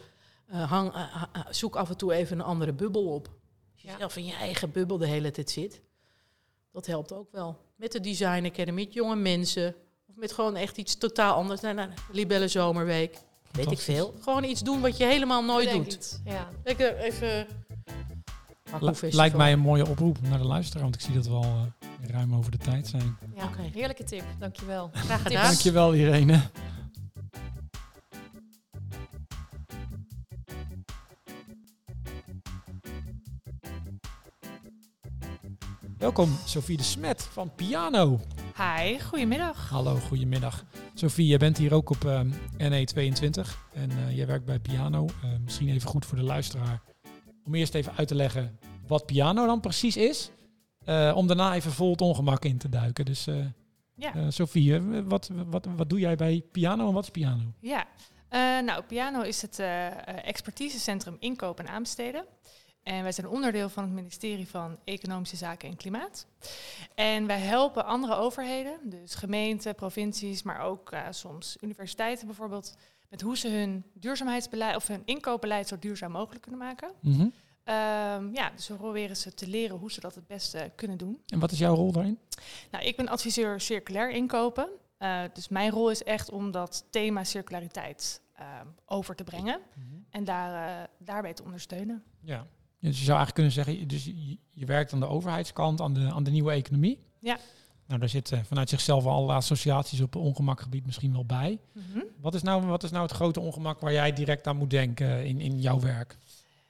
[0.48, 3.28] eh, hang, eh, ha- zoek af en toe even een andere bubbel op.
[3.74, 3.98] Als je Ja.
[3.98, 5.82] zelf in je eigen bubbel de hele tijd zit.
[6.72, 7.58] Dat helpt ook wel.
[7.76, 9.76] Met de Design Academy, met jonge mensen.
[10.10, 11.62] Of met gewoon echt iets totaal anders.
[11.62, 13.18] Nou, nou, Libelle Zomerweek.
[13.52, 14.14] Weet ik veel.
[14.22, 15.94] Gewoon iets doen wat je helemaal nooit doet.
[15.94, 16.20] iets.
[16.26, 16.50] Ja.
[16.64, 17.48] Lekker even...
[19.12, 22.10] Lijkt mij een mooie oproep naar de luisteraar, want ik zie dat we al eh,
[22.10, 23.18] ruim over de tijd zijn.
[23.36, 23.44] ja.
[23.44, 23.62] Oké.
[23.74, 24.90] Heerlijke tip, dankjewel.
[24.94, 25.44] Graag gedaan.
[25.44, 26.42] Dankjewel Irene.
[36.04, 38.20] Welkom Sophie de Smet van Piano.
[38.58, 39.70] Hi, goedemiddag.
[39.70, 40.64] Hallo, goedemiddag.
[40.94, 43.42] Sophie, jij bent hier ook op ehm, NE22
[43.74, 45.06] en eh, jij werkt bij Piano.
[45.06, 46.82] Eh, misschien even goed voor de luisteraar
[47.46, 50.32] om eerst even uit te leggen wat Piano dan precies is.
[50.86, 53.06] eh, om daarna even vol het ongemak in te duiken.
[53.06, 53.28] Dus
[53.96, 57.44] Ja, Sophie, wat, wat, wat doe jij bij Piano en wat is Piano?
[57.60, 57.86] ja.
[58.62, 59.60] Nou, Piano is het
[60.24, 62.26] expertisecentrum inkoop en aanbesteden.
[62.84, 66.26] En wij zijn onderdeel van het ministerie van Economische Zaken en Klimaat.
[66.96, 72.76] En wij helpen andere overheden, dus gemeenten, provincies, maar ook eh, soms universiteiten bijvoorbeeld,
[73.10, 76.92] met hoe ze hun duurzaamheidsbeleid of hun inkoopbeleid zo duurzaam mogelijk kunnen maken.
[77.00, 77.28] Mhm.
[77.64, 81.22] Ehm, ja, dus we proberen ze te leren hoe ze dat het beste kunnen doen.
[81.28, 82.20] En wat is jouw rol daarin?
[82.72, 84.70] Nou, ik ben adviseur circulair inkopen.
[84.98, 88.46] Eh, dus mijn rol is echt om dat thema circulariteit eh,
[88.86, 89.60] over te brengen
[90.10, 92.04] en daar, eh, daarbij te ondersteunen.
[92.22, 92.48] Ja.
[92.90, 96.12] Dus je zou eigenlijk kunnen zeggen, dus je, je werkt aan de overheidskant, aan de,
[96.14, 97.00] aan de nieuwe economie.
[97.20, 97.38] Ja.
[97.88, 101.60] Nou, daar zitten vanuit zichzelf al associaties op ongemakgebied misschien wel bij.
[102.22, 105.26] Wat is, nou, wat is nou het grote ongemak waar jij direct aan moet denken
[105.26, 106.18] in, in jouw werk?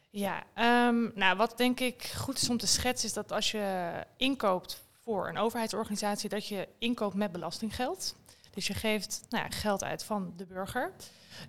[0.09, 3.91] Ja, ehm, nou wat denk ik goed is om te schetsen is dat als je
[4.17, 8.15] inkoopt voor een overheidsorganisatie, dat je inkoopt met belastinggeld.
[8.53, 10.91] Dus je geeft nou ja, geld uit van de burger.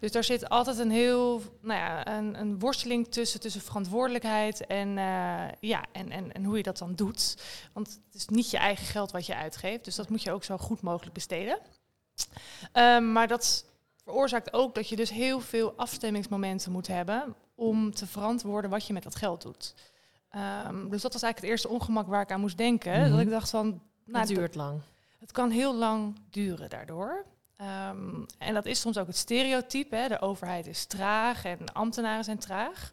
[0.01, 4.99] Dus daar zit altijd een heel, nou ja, een, een worsteling tussen, tussen verantwoordelijkheid en,
[4.99, 7.37] eh, ja, en, en, en hoe je dat dan doet.
[7.73, 10.45] Want het is niet je eigen geld wat je uitgeeft, dus dat moet je ook
[10.45, 11.59] zo goed mogelijk besteden.
[12.73, 13.65] Ehm, maar dat
[14.05, 18.93] veroorzaakt ook dat je dus heel veel afstemmingsmomenten moet hebben om te verantwoorden wat je
[18.93, 19.75] met dat geld doet.
[20.29, 23.01] Ehm, dus dat was eigenlijk het eerste ongemak waar ik aan moest denken.
[23.01, 23.11] Mhm.
[23.11, 24.81] Dat ik dacht van, nou, het duurt lang.
[25.19, 27.25] het kan heel lang duren daardoor.
[27.57, 29.97] Ehm, en dat is soms ook het stereotype.
[29.97, 30.09] Hè?
[30.09, 32.91] De overheid is traag en ambtenaren zijn traag.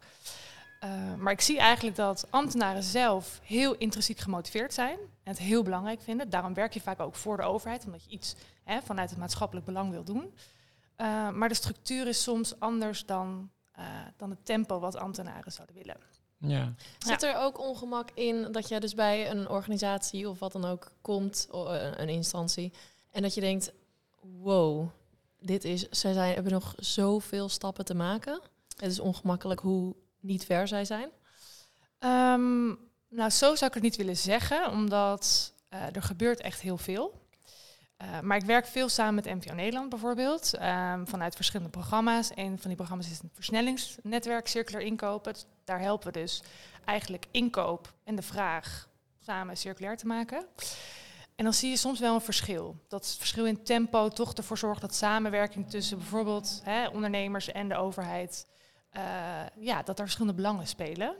[0.80, 4.98] Eh, maar ik zie eigenlijk dat ambtenaren zelf heel intrinsiek gemotiveerd zijn.
[4.98, 6.30] En het heel belangrijk vinden.
[6.30, 9.66] Daarom werk je vaak ook voor de overheid, omdat je iets hè, vanuit het maatschappelijk
[9.66, 10.34] belang wil doen.
[10.96, 13.84] Eh, maar de structuur is soms anders dan, eh,
[14.16, 15.96] dan het tempo wat ambtenaren zouden willen.
[16.38, 16.74] Ja.
[16.98, 20.92] Zit er ook ongemak in dat je dus bij een organisatie of wat dan ook
[21.00, 22.72] komt, eh, een instantie,
[23.10, 23.72] en dat je denkt,
[24.22, 24.88] wow,
[25.38, 28.40] dit is, zij zijn, hebben nog zoveel stappen te maken.
[28.76, 31.10] Het is ongemakkelijk hoe niet ver zij zijn.
[31.98, 32.66] Ehm,
[33.08, 37.20] nou, zo zou ik het niet willen zeggen, omdat eh, er gebeurt echt heel veel.
[37.96, 42.30] Eh, maar ik werk veel samen met NPO Nederland bijvoorbeeld, ehm, vanuit verschillende programma's.
[42.34, 45.32] Een van die programma's is een versnellingsnetwerk Circulair Inkopen.
[45.32, 46.42] Dus Daar helpen we dus
[46.84, 48.88] eigenlijk inkoop en de vraag
[49.20, 50.46] samen circulair te maken.
[51.36, 52.76] En dan zie je soms wel een verschil.
[52.88, 57.68] Dat het verschil in tempo toch ervoor zorgt dat samenwerking tussen bijvoorbeeld hè, ondernemers en
[57.68, 58.46] de overheid,
[58.90, 59.02] eh,
[59.58, 61.14] ja, dat er verschillende belangen spelen.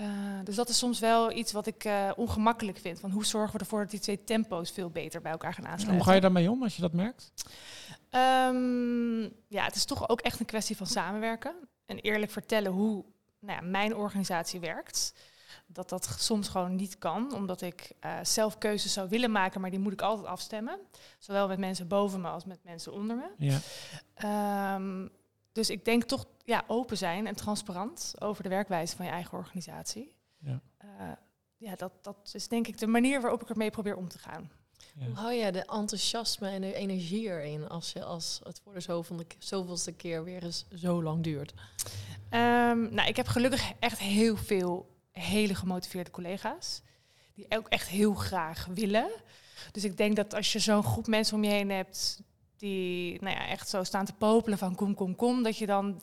[0.00, 0.06] Uh,
[0.44, 3.00] dus dat is soms wel iets wat ik uh, ongemakkelijk vind.
[3.00, 5.96] Van hoe zorgen we ervoor dat die twee tempo's veel beter bij elkaar gaan aansluiten?
[5.96, 7.32] Hoe ga je daarmee om als je dat merkt?
[8.10, 11.54] Um, ja, het is toch ook echt een kwestie van samenwerken.
[11.86, 13.04] En eerlijk vertellen hoe
[13.40, 15.14] nou ja, mijn organisatie werkt.
[15.72, 19.70] Dat dat soms gewoon niet kan, omdat ik uh, zelf keuzes zou willen maken, maar
[19.70, 20.78] die moet ik altijd afstemmen.
[21.18, 23.58] Zowel met mensen boven me als met mensen onder me.
[24.16, 24.74] Ja.
[24.74, 25.10] Um,
[25.52, 29.38] dus ik denk toch ja, open zijn en transparant over de werkwijze van je eigen
[29.38, 30.12] organisatie.
[30.38, 31.12] Ja, uh,
[31.56, 34.50] ja dat, dat is denk ik de manier waarop ik ermee probeer om te gaan.
[34.94, 35.06] Ja.
[35.06, 38.80] Hoe hou je de enthousiasme en de energie erin als, je, als het voor de
[38.80, 41.52] zoveelste, zoveelste keer weer eens zo lang duurt?
[42.30, 44.98] Um, nou, ik heb gelukkig echt heel veel
[45.30, 46.82] hele gemotiveerde collega's.
[47.34, 49.10] Die ook echt heel graag willen.
[49.72, 52.22] Dus ik denk dat als je zo'n groep mensen om je heen hebt
[52.56, 56.00] die nou ja, echt zo staan te popelen van kom, kom, kom, dat je dan,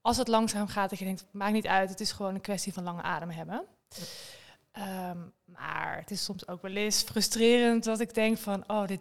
[0.00, 2.72] als het langzaam gaat, dat je denkt, maakt niet uit, het is gewoon een kwestie
[2.72, 3.64] van lange adem hebben.
[4.78, 9.00] Um, maar het is soms ook wel eens frustrerend dat ik denk van, oh, dit,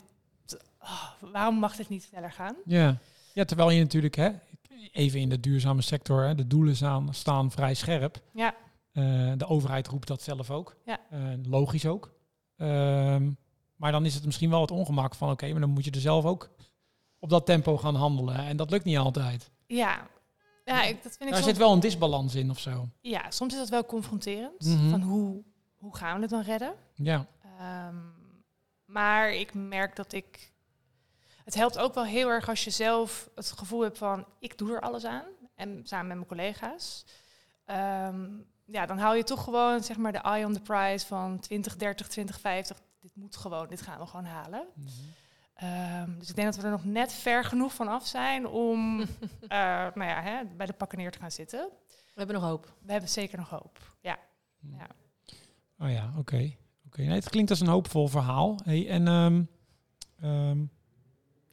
[0.79, 2.55] oh, waarom mag dit niet sneller gaan?
[2.65, 2.97] Ja.
[3.33, 4.31] ja, terwijl je natuurlijk, hè,
[4.91, 8.21] even in de duurzame sector, hè, de doelen staan, staan vrij scherp.
[8.33, 8.55] Ja.
[8.93, 10.75] Uh, de overheid roept dat zelf ook.
[10.85, 10.99] Ja.
[11.13, 12.13] Uh, logisch ook.
[12.57, 13.37] Um,
[13.75, 15.91] maar dan is het misschien wel het ongemak van, oké, okay, maar dan moet je
[15.91, 16.49] er zelf ook
[17.19, 18.35] op dat tempo gaan handelen.
[18.35, 19.51] En dat lukt niet altijd.
[19.65, 20.07] Ja,
[20.65, 21.45] ja ik, dat vind ik Daar soms...
[21.45, 22.89] zit wel een disbalans in of zo.
[23.01, 24.65] Ja, soms is dat wel confronterend.
[24.65, 24.89] Mhm.
[24.89, 25.43] Van hoe,
[25.75, 26.73] hoe gaan we het dan redden?
[26.93, 27.27] Ja.
[27.87, 28.13] Um,
[28.85, 30.51] maar ik merk dat ik...
[31.43, 34.25] Het helpt ook wel heel erg als je zelf het gevoel hebt van...
[34.39, 35.25] ik doe er alles aan.
[35.55, 37.05] En samen met mijn collega's.
[37.65, 41.39] Um, ja, dan hou je toch gewoon zeg maar de eye on the prize van
[41.39, 42.81] 2030, 2050.
[42.99, 44.67] Dit moet gewoon, dit gaan we gewoon halen.
[44.73, 44.89] Mhm.
[45.63, 48.99] Um, dus ik denk dat we er nog net ver genoeg van af zijn om
[48.99, 49.07] uh,
[49.99, 51.69] nou ja, hè, bij de pakken neer te gaan zitten.
[51.87, 52.73] We hebben nog hoop.
[52.81, 53.95] We hebben zeker nog hoop.
[54.01, 54.19] Ja.
[54.59, 54.75] Mhm.
[54.75, 54.87] ja.
[55.79, 56.19] Oh ja, oké.
[56.19, 56.57] Okay.
[56.85, 57.05] Okay.
[57.05, 58.59] Nee, het klinkt als een hoopvol verhaal.
[58.63, 59.49] Hey, en um,
[60.23, 60.71] um,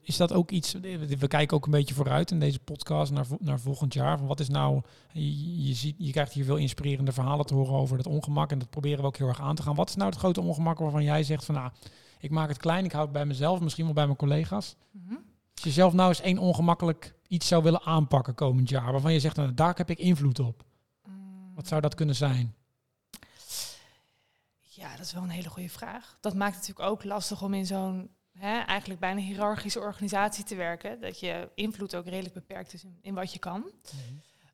[0.02, 0.72] is dat ook iets...
[1.18, 4.18] We kijken ook een beetje vooruit in deze podcast naar, naar volgend jaar.
[4.18, 4.82] Van wat is nou...
[5.12, 8.50] Je, je, ziet, je krijgt hier veel inspirerende verhalen te horen over dat ongemak.
[8.50, 9.74] En dat proberen we ook heel erg aan te gaan.
[9.74, 11.54] Wat is nou het grote ongemak waarvan jij zegt van...
[11.54, 11.70] Nou,
[12.18, 14.76] ik maak het klein, ik hou het bij mezelf, misschien wel bij mijn collega's.
[14.90, 15.24] Mm -hmm.
[15.54, 18.92] Als je zelf nou eens één ongemakkelijk iets zou willen aanpakken komend jaar...
[18.92, 20.64] waarvan je zegt, nou, daar heb ik invloed op.
[21.04, 21.54] Mm.
[21.54, 22.54] Wat zou dat kunnen zijn?
[24.80, 26.16] Ja, dat is wel een hele goede vraag.
[26.20, 28.10] Dat maakt het natuurlijk ook lastig om in zo'n
[28.40, 31.00] hè, eigenlijk bijna hiërarchische organisatie te werken.
[31.00, 33.60] Dat je invloed ook redelijk beperkt is in, in wat je kan.
[33.60, 33.70] Mm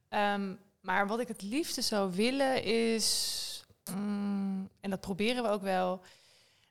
[0.09, 0.19] -hmm.
[0.19, 5.63] um, maar wat ik het liefste zou willen is, mm, en dat proberen we ook
[5.63, 6.01] wel,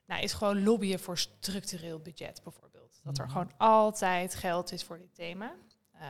[0.06, 3.00] nou, is gewoon lobbyen voor structureel budget bijvoorbeeld.
[3.02, 3.32] Dat er Mhm.
[3.32, 5.52] gewoon altijd geld is voor dit thema.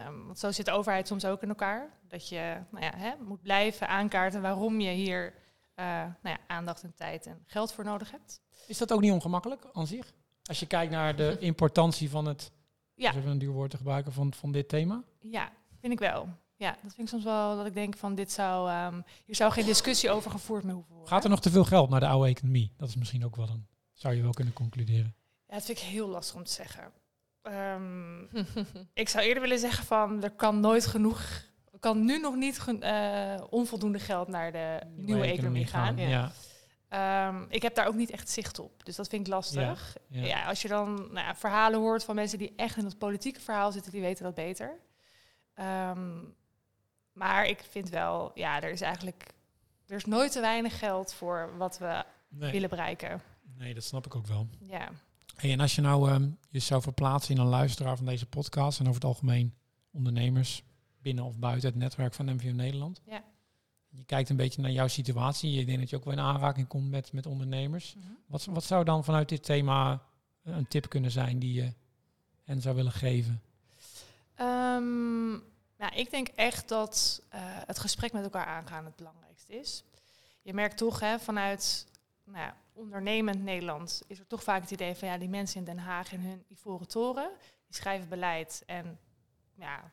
[0.07, 1.91] Um, want zo zit de overheid soms ook in elkaar.
[2.09, 5.35] Dat je nou ja, hè, moet blijven aankaarten waarom je hier
[5.77, 8.41] uh, nou ja, aandacht en tijd en geld voor nodig hebt.
[8.67, 10.13] Is dat ook niet ongemakkelijk aan zich?
[10.47, 12.53] Als je kijkt naar de importantie van het,
[12.95, 13.15] ja.
[13.15, 15.03] even een duur woord te gebruiken, van, van dit thema?
[15.21, 16.29] Ja, vind ik wel.
[16.57, 19.53] Ja, dat vind ik soms wel dat ik denk van dit zou, um, hier zou
[19.53, 21.13] geen discussie over gevoerd meer hoeven worden.
[21.13, 22.73] Gaat er nog te veel geld naar de oude economie?
[22.77, 25.15] Dat is misschien ook wel een, zou je wel kunnen concluderen.
[25.47, 26.93] Ja, dat vind ik heel lastig om te zeggen.
[27.43, 28.29] Um,
[28.95, 31.21] ik zou eerder willen zeggen van er kan nooit genoeg,
[31.73, 35.99] er kan nu nog niet uh, onvoldoende geld naar de nieuwe, nieuwe economie, economie gaan.
[35.99, 36.09] gaan.
[36.09, 36.33] Ja.
[36.91, 39.97] Um, ik heb daar ook niet echt zicht op, dus dat vind ik lastig.
[40.09, 40.27] Ja, ja.
[40.27, 43.41] ja als je dan nou ja, verhalen hoort van mensen die echt in het politieke
[43.41, 44.79] verhaal zitten, die weten dat beter.
[45.55, 46.35] Um,
[47.13, 49.27] maar ik vind wel, ja, er is eigenlijk,
[49.87, 53.23] er is nooit te weinig geld voor wat we Nee, willen bereiken.
[53.57, 54.49] nee, dat snap ik ook wel.
[54.61, 54.89] Ja.
[55.37, 58.79] Hey, en als je nou ehm, je zou verplaatsen in een luisteraar van deze podcast
[58.79, 59.55] en over het algemeen
[59.93, 60.63] ondernemers
[60.99, 63.01] binnen of buiten het netwerk van MVO Nederland.
[63.07, 63.23] Ja.
[63.97, 65.51] Je kijkt een beetje naar jouw situatie.
[65.51, 67.95] Je denkt dat je ook wel in aanraking komt met, met ondernemers.
[67.95, 68.07] Mhm.
[68.27, 70.03] Wat, wat zou dan vanuit dit thema
[70.43, 71.73] een tip kunnen zijn die je
[72.43, 73.43] hen zou willen geven?
[74.35, 75.31] Ehm,
[75.77, 79.85] nou, ik denk echt dat eh, het gesprek met elkaar aangaan het belangrijkste is.
[80.43, 81.87] Je merkt toch hè, vanuit
[82.25, 85.65] nou ja, ondernemend Nederland is er toch vaak het idee van ja, die mensen in
[85.65, 87.31] Den Haag in hun ivoren toren,
[87.67, 88.99] die schrijven beleid en
[89.55, 89.91] ja,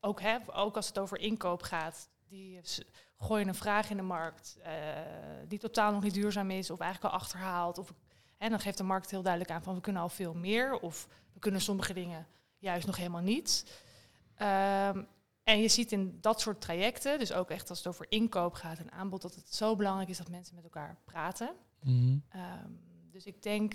[0.00, 2.60] ook, hè, ook als het over inkoop gaat, die
[3.18, 4.72] gooien een vraag in de markt eh,
[5.48, 7.78] die totaal nog niet duurzaam is of eigenlijk al achterhaalt.
[7.78, 7.94] Of,
[8.38, 11.08] en dan geeft de markt heel duidelijk aan van we kunnen al veel meer of
[11.32, 12.26] we kunnen sommige dingen
[12.58, 13.80] juist nog helemaal niet.
[14.34, 15.02] Ehm,
[15.42, 18.78] en je ziet in dat soort trajecten, dus ook echt als het over inkoop gaat
[18.78, 21.50] en aanbod, dat het zo belangrijk is dat mensen met elkaar praten.
[21.82, 22.18] Mhm.
[22.28, 22.70] Ehm,
[23.10, 23.74] dus ik denk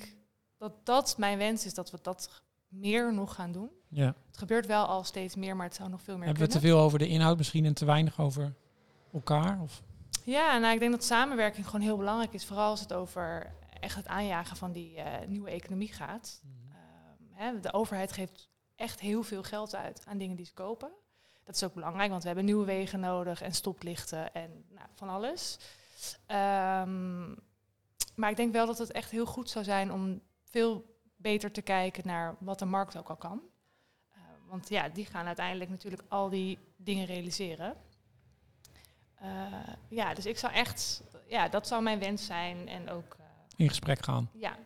[0.57, 3.69] dat dat mijn wens is, dat we dat meer nog gaan doen.
[3.87, 4.15] Ja.
[4.27, 6.59] Het gebeurt wel al steeds meer, maar het zou nog veel meer Hebben we te
[6.59, 8.55] veel over de inhoud misschien en te weinig over
[9.13, 9.61] elkaar?
[9.61, 9.81] Of?
[10.23, 12.45] Ja, nou, ik denk dat samenwerking gewoon heel belangrijk is.
[12.45, 16.41] Vooral als het over echt het aanjagen van die eh, nieuwe economie gaat.
[16.69, 20.91] Ehm, hè, de overheid geeft echt heel veel geld uit aan dingen die ze kopen.
[21.43, 25.09] Dat is ook belangrijk, want we hebben nieuwe wegen nodig en stoplichten en nou, van
[25.09, 25.59] alles.
[26.25, 27.29] Ehm,
[28.15, 31.61] maar ik denk wel dat het echt heel goed zou zijn om veel beter te
[31.61, 33.41] kijken naar wat de markt ook al kan.
[34.11, 37.75] Eh, want ja, die gaan uiteindelijk natuurlijk al die dingen realiseren.
[39.21, 39.29] Eh,
[39.89, 43.67] ja, dus ik zou echt, ja, dat zou mijn wens zijn en ook, eh, In
[43.67, 44.29] gesprek gaan.
[44.33, 44.57] ja,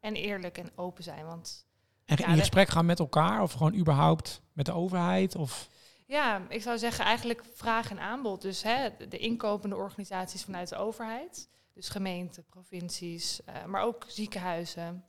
[0.00, 1.26] en eerlijk en open zijn.
[1.26, 1.66] Want
[2.04, 5.34] En Ja, in gesprek gaan met elkaar of gewoon überhaupt met de overheid?
[5.34, 5.68] Of
[6.06, 8.42] Ja, ik zou zeggen eigenlijk vraag en aanbod.
[8.42, 11.48] Dus hè, de inkopende organisaties vanuit de overheid.
[11.74, 15.04] Dus gemeenten, provincies, eh, maar ook ziekenhuizen,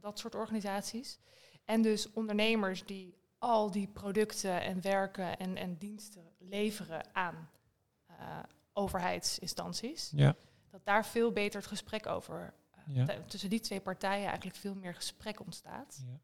[0.00, 1.18] dat soort organisaties.
[1.64, 7.48] En dus ondernemers die al die producten en werken en, en diensten leveren aan
[8.72, 10.12] overheidsinstanties.
[10.14, 10.34] ja.
[10.70, 13.06] Dat daar veel beter het gesprek over, eh, Ja.
[13.26, 16.02] tussen die twee partijen eigenlijk veel meer gesprek ontstaat.
[16.06, 16.18] ja,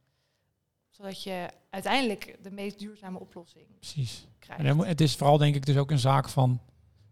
[0.89, 4.27] Zodat je uiteindelijk de meest duurzame oplossing precies.
[4.39, 4.65] krijgt.
[4.65, 6.61] En het is vooral denk ik dus ook een zaak van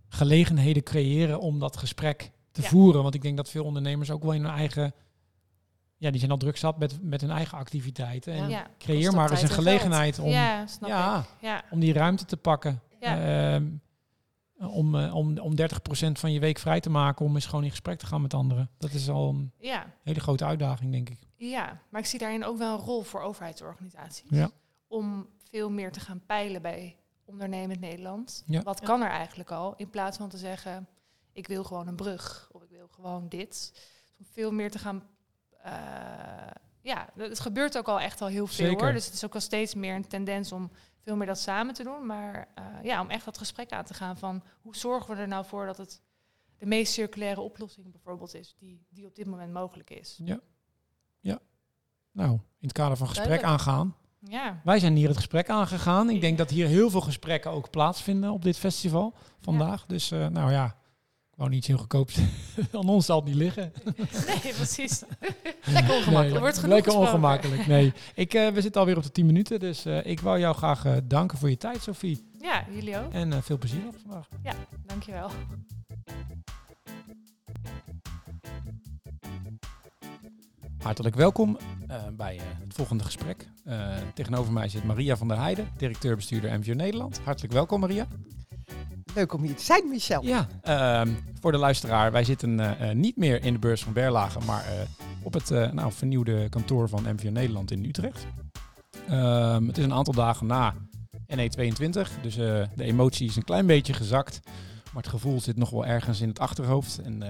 [0.08, 2.68] gelegenheden creëren om dat gesprek te Ja.
[2.68, 3.02] voeren.
[3.02, 4.94] Want ik denk dat veel ondernemers ook wel in hun eigen...
[5.96, 8.32] Ja, die zijn al druk zat met, met hun eigen activiteiten.
[8.32, 8.66] En Ja.
[8.78, 11.26] creëer maar eens een gelegenheid om, ja, snap ja, ik.
[11.40, 12.80] Ja, om die ruimte te pakken.
[13.00, 13.54] ja.
[13.54, 13.66] Ehm,
[14.58, 15.64] om, eh, om, om 30%
[16.12, 18.70] van je week vrij te maken om eens gewoon in gesprek te gaan met anderen.
[18.78, 21.18] Dat is al een ja, hele grote uitdaging, denk ik.
[21.36, 24.30] ja, maar ik zie daarin ook wel een rol voor overheidsorganisaties.
[24.30, 24.50] Ja.
[24.88, 28.42] Om veel meer te gaan peilen bij ondernemend Nederland.
[28.46, 28.62] Ja.
[28.62, 29.74] Wat kan er eigenlijk al?
[29.76, 30.88] In plaats van te zeggen,
[31.32, 33.72] ik wil gewoon een brug of ik wil gewoon dit.
[34.18, 35.02] Om veel meer te gaan...
[35.62, 35.72] eh,
[36.80, 38.84] ja, het gebeurt ook al echt al heel veel Zeker.
[38.84, 38.92] hoor.
[38.92, 40.70] Dus het is ook al steeds meer een tendens om
[41.08, 42.06] veel meer dat samen te doen.
[42.06, 45.28] Maar eh, ja, om echt dat gesprek aan te gaan van hoe zorgen we er
[45.28, 46.02] nou voor dat het
[46.58, 50.20] de meest circulaire oplossing bijvoorbeeld is die, die op dit moment mogelijk is.
[50.24, 50.40] Ja.
[51.20, 51.38] Ja.
[52.12, 53.60] Nou, in het kader van gesprek Duidelijk.
[53.60, 53.96] aangaan.
[54.18, 56.10] Ja, Wij zijn hier het gesprek aangegaan.
[56.10, 59.86] Ik denk dat hier heel veel gesprekken ook plaatsvinden op dit festival vandaag.
[59.86, 60.76] Dus eh, nou ja,
[61.38, 62.10] wou niet heel goedkoop.
[62.72, 63.72] Aan ons zal het niet liggen.
[64.42, 65.02] nee, precies.
[65.74, 66.40] Lekker ongemakkelijk.
[66.40, 67.66] Wordt genoeg lekker ongemakkelijk.
[67.66, 69.60] Nee, ik, eh, we zitten alweer op de 10 minuten.
[69.60, 72.24] Dus eh, ik wou jou graag eh, danken voor je tijd, Sophie.
[72.40, 73.12] Ja, jullie ook.
[73.12, 74.28] En veel plezier nog vandaag.
[74.86, 75.30] Dankjewel.
[80.82, 81.58] Hartelijk welkom
[82.16, 83.48] bij het volgende gesprek.
[84.14, 87.20] Tegenover mij zit Maria van der Heijden, directeur-bestuurder MVO Nederland.
[87.24, 88.06] Hartelijk welkom, Maria.
[89.18, 90.24] Leuk om hier te zijn, Michel.
[90.24, 91.08] Ja, ehm,
[91.40, 94.64] voor de luisteraar, wij zitten eh, eh, niet meer in de beurs van Berlage, maar
[94.64, 94.72] eh,
[95.22, 98.26] op het nou, vernieuwde kantoor van MVO Nederland in Utrecht.
[99.08, 100.74] Ehm, het is een aantal dagen na
[101.26, 104.40] NE22, dus de emotie is een klein beetje gezakt,
[104.92, 106.98] maar het gevoel zit nog wel ergens in het achterhoofd.
[106.98, 107.22] En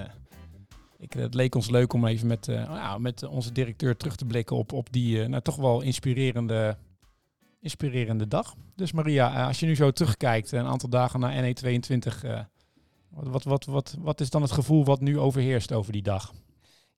[0.98, 4.56] ik, het leek ons leuk om even met, nou, met onze directeur terug te blikken
[4.56, 6.76] op, op die nou, toch wel inspirerende,
[7.60, 8.54] inspirerende dag.
[8.74, 12.40] Dus Maria, eh, als je nu zo terugkijkt, een aantal dagen na NE22, eh,
[13.08, 16.32] wat, wat, wat, wat, is dan het gevoel wat nu overheerst over die dag?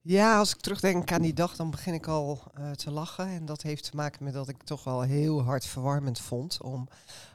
[0.01, 3.27] Ja, als ik terugdenk aan die dag, dan begin ik al eh, te lachen.
[3.27, 6.61] En dat heeft te maken met dat ik het toch wel heel hard verwarmend vond
[6.61, 6.87] om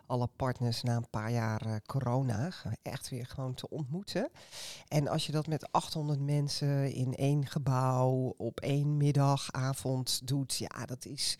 [0.06, 2.52] alle partners na een paar jaar eh, corona
[2.82, 4.30] echt weer gewoon te ontmoeten.
[4.88, 10.86] En als je dat met 800 mensen in één gebouw op één middagavond doet, ja,
[10.86, 11.38] dat is,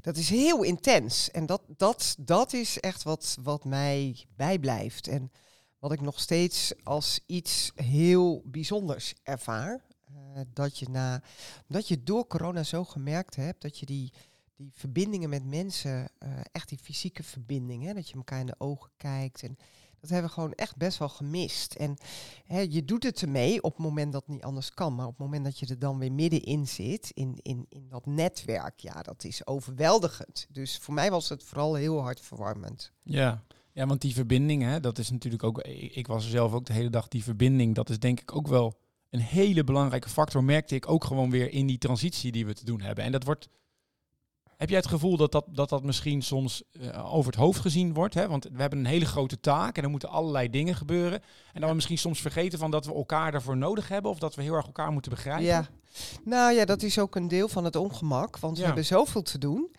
[0.00, 1.30] dat is heel intens.
[1.30, 5.08] En dat, dat, dat is echt wat, wat mij bijblijft.
[5.08, 5.30] En
[5.82, 9.80] wat ik nog steeds als iets heel bijzonders ervaar.
[10.10, 11.22] Uh, dat, je na,
[11.66, 14.12] dat je door corona zo gemerkt hebt dat je die,
[14.56, 18.90] die verbindingen met mensen, uh, echt die fysieke verbindingen, dat je elkaar in de ogen
[18.96, 19.42] kijkt.
[19.42, 19.56] En
[20.02, 21.74] dat hebben we gewoon echt best wel gemist.
[21.74, 21.96] En
[22.44, 24.94] hè, je doet het ermee op het moment dat het niet anders kan.
[24.94, 28.06] Maar op het moment dat je er dan weer middenin zit, in, in, in dat
[28.06, 30.46] netwerk, ja, dat is overweldigend.
[30.50, 32.92] Dus voor mij was het vooral heel hard verwarmend.
[33.02, 36.72] Ja, ja want die verbinding, hè, dat is natuurlijk ook, ik was zelf ook de
[36.72, 38.78] hele dag, die verbinding, dat is denk ik ook wel
[39.10, 42.64] een hele belangrijke factor, merkte ik ook gewoon weer in die transitie die we te
[42.64, 43.04] doen hebben.
[43.04, 43.48] En dat wordt.
[44.62, 47.92] Heb jij het gevoel dat dat, dat, dat misschien soms uh, over het hoofd gezien
[47.94, 48.14] wordt?
[48.14, 48.28] Hè?
[48.28, 51.22] Want we hebben een hele grote taak en er moeten allerlei dingen gebeuren.
[51.52, 54.34] En dan we misschien soms vergeten van dat we elkaar daarvoor nodig hebben of dat
[54.34, 55.44] we heel erg elkaar moeten begrijpen.
[55.44, 55.68] Ja.
[56.24, 58.60] Nou ja, dat is ook een deel van het ongemak, want Ja.
[58.60, 59.70] we hebben zoveel te doen.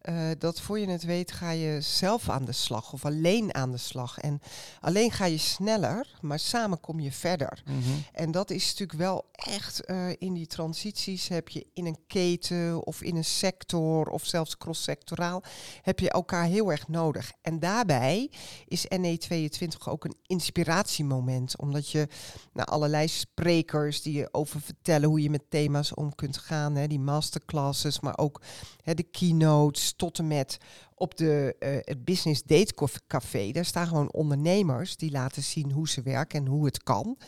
[0.00, 3.70] eh, dat voor je het weet ga je zelf aan de slag of alleen aan
[3.70, 4.18] de slag.
[4.18, 4.40] En
[4.80, 7.62] alleen ga je sneller, maar samen kom je verder.
[7.66, 7.76] Mhm.
[8.12, 12.86] En dat is natuurlijk wel echt eh, in die transities heb je in een keten
[12.86, 15.42] of in een sector of zelfs cross-sectoraal
[15.82, 17.32] heb je elkaar heel erg nodig.
[17.42, 18.30] En daarbij
[18.66, 22.08] is NE22 ook een inspiratiemoment, omdat je
[22.52, 26.86] naar allerlei sprekers die je over vertellen hoe je met thema's om kunt gaan, hè,
[26.86, 28.40] die masterclasses, maar ook
[28.82, 30.58] hè, de keynotes tot en met
[31.02, 33.50] op de, eh, het Business Date Café.
[33.50, 37.18] Daar staan gewoon ondernemers die laten zien hoe ze werken en hoe het kan.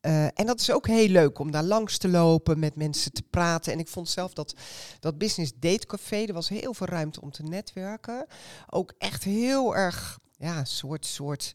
[0.00, 3.22] Eh, en dat is ook heel leuk om daar langs te lopen, met mensen te
[3.22, 3.72] praten.
[3.72, 4.54] En ik vond zelf dat
[5.00, 8.26] dat Business Date Café, er was heel veel ruimte om te netwerken.
[8.66, 11.52] Ook echt heel erg, ja, soort, soort,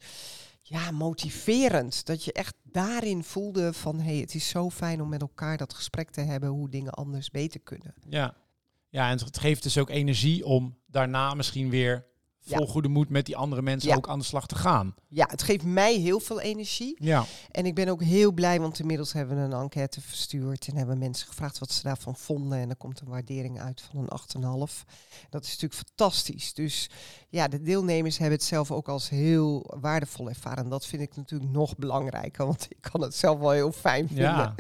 [0.61, 2.05] ja, motiverend.
[2.05, 5.57] Dat je echt daarin voelde van, hé, hey, het is zo fijn om met elkaar
[5.57, 7.93] dat gesprek te hebben, hoe dingen anders beter kunnen.
[8.09, 8.35] Ja.
[8.91, 12.05] Ja, en het geeft dus ook energie om daarna misschien weer.
[12.45, 14.95] Vol goede moed met die andere mensen ook aan de slag te gaan.
[15.07, 16.95] Ja, het geeft mij heel veel energie.
[16.99, 20.75] Ja, En ik ben ook heel blij, want inmiddels hebben we een enquête verstuurd en
[20.75, 22.57] hebben mensen gevraagd wat ze daarvan vonden.
[22.57, 24.09] En er komt een waardering uit van een
[24.69, 24.83] 8,5.
[25.29, 26.53] Dat is natuurlijk fantastisch.
[26.53, 26.89] Dus
[27.29, 30.63] ja, de deelnemers hebben het zelf ook als heel waardevol ervaren.
[30.63, 34.07] En dat vind ik natuurlijk nog belangrijker, want ik kan het zelf wel heel fijn
[34.07, 34.25] vinden.
[34.25, 34.55] ja.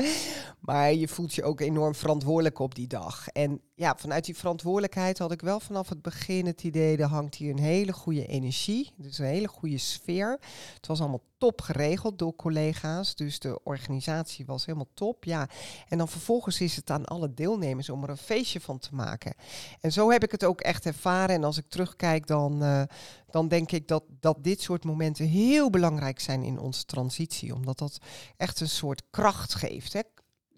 [0.59, 3.27] Maar je voelt je ook enorm verantwoordelijk op die dag.
[3.27, 7.35] En ja, vanuit die verantwoordelijkheid had ik wel vanaf het begin het idee, er hangt
[7.35, 8.91] hier een hele goede energie.
[8.95, 10.39] Dus een hele goede sfeer.
[10.73, 13.15] Het was allemaal top geregeld door collega's.
[13.15, 15.23] Dus de organisatie was helemaal top.
[15.23, 15.49] Ja.
[15.87, 19.33] En dan vervolgens is het aan alle deelnemers om er een feestje van te maken.
[19.79, 21.35] En zo heb ik het ook echt ervaren.
[21.35, 22.83] En als ik terugkijk, dan, eh,
[23.29, 27.53] dan denk ik dat, dat dit soort momenten heel belangrijk zijn in onze transitie.
[27.53, 27.97] Omdat dat
[28.37, 29.93] echt een soort kracht geeft.
[29.93, 30.01] Hè?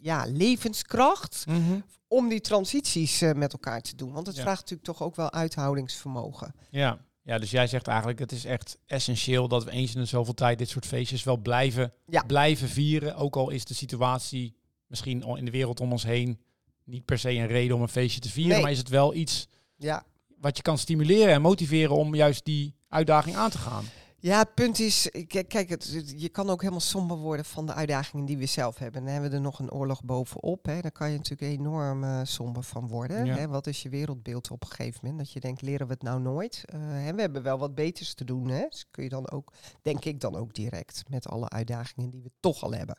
[0.04, 1.80] Ja, levenskracht Mhm.
[2.08, 4.12] om die transities eh, met elkaar te doen.
[4.12, 4.42] Want het Ja.
[4.42, 6.54] vraagt natuurlijk toch ook wel uithoudingsvermogen.
[6.70, 6.98] Ja.
[7.22, 10.34] ja, dus jij zegt eigenlijk het is echt essentieel dat we eens in de zoveel
[10.34, 12.24] tijd dit soort feestjes wel blijven, Ja.
[12.24, 13.16] blijven vieren.
[13.16, 14.56] Ook al is de situatie
[14.88, 16.40] misschien al in de wereld om ons heen
[16.84, 18.54] niet per se een reden om een feestje te vieren.
[18.54, 18.62] Nee.
[18.62, 19.48] Maar is het wel iets
[19.78, 20.04] Ja.
[20.40, 23.86] wat je kan stimuleren en motiveren om juist die uitdaging aan te gaan.
[24.24, 25.10] Ja, het punt is,
[25.48, 29.04] kijk, het, je kan ook helemaal somber worden van de uitdagingen die we zelf hebben.
[29.04, 30.66] Dan hebben we er nog een oorlog bovenop.
[30.66, 30.82] Hè.
[30.82, 33.26] Daar kan je natuurlijk enorm eh, somber van worden.
[33.26, 33.36] Ja.
[33.36, 33.48] Hè.
[33.48, 35.20] Wat is je wereldbeeld op een gegeven moment?
[35.20, 36.64] Dat je denkt, leren we het nou nooit?
[36.66, 38.48] Eh, hè, we hebben wel wat beters te doen.
[38.48, 38.66] Hè.
[38.70, 42.32] Dus kun je dan ook, denk ik dan ook direct, met alle uitdagingen die we
[42.40, 42.98] toch al hebben.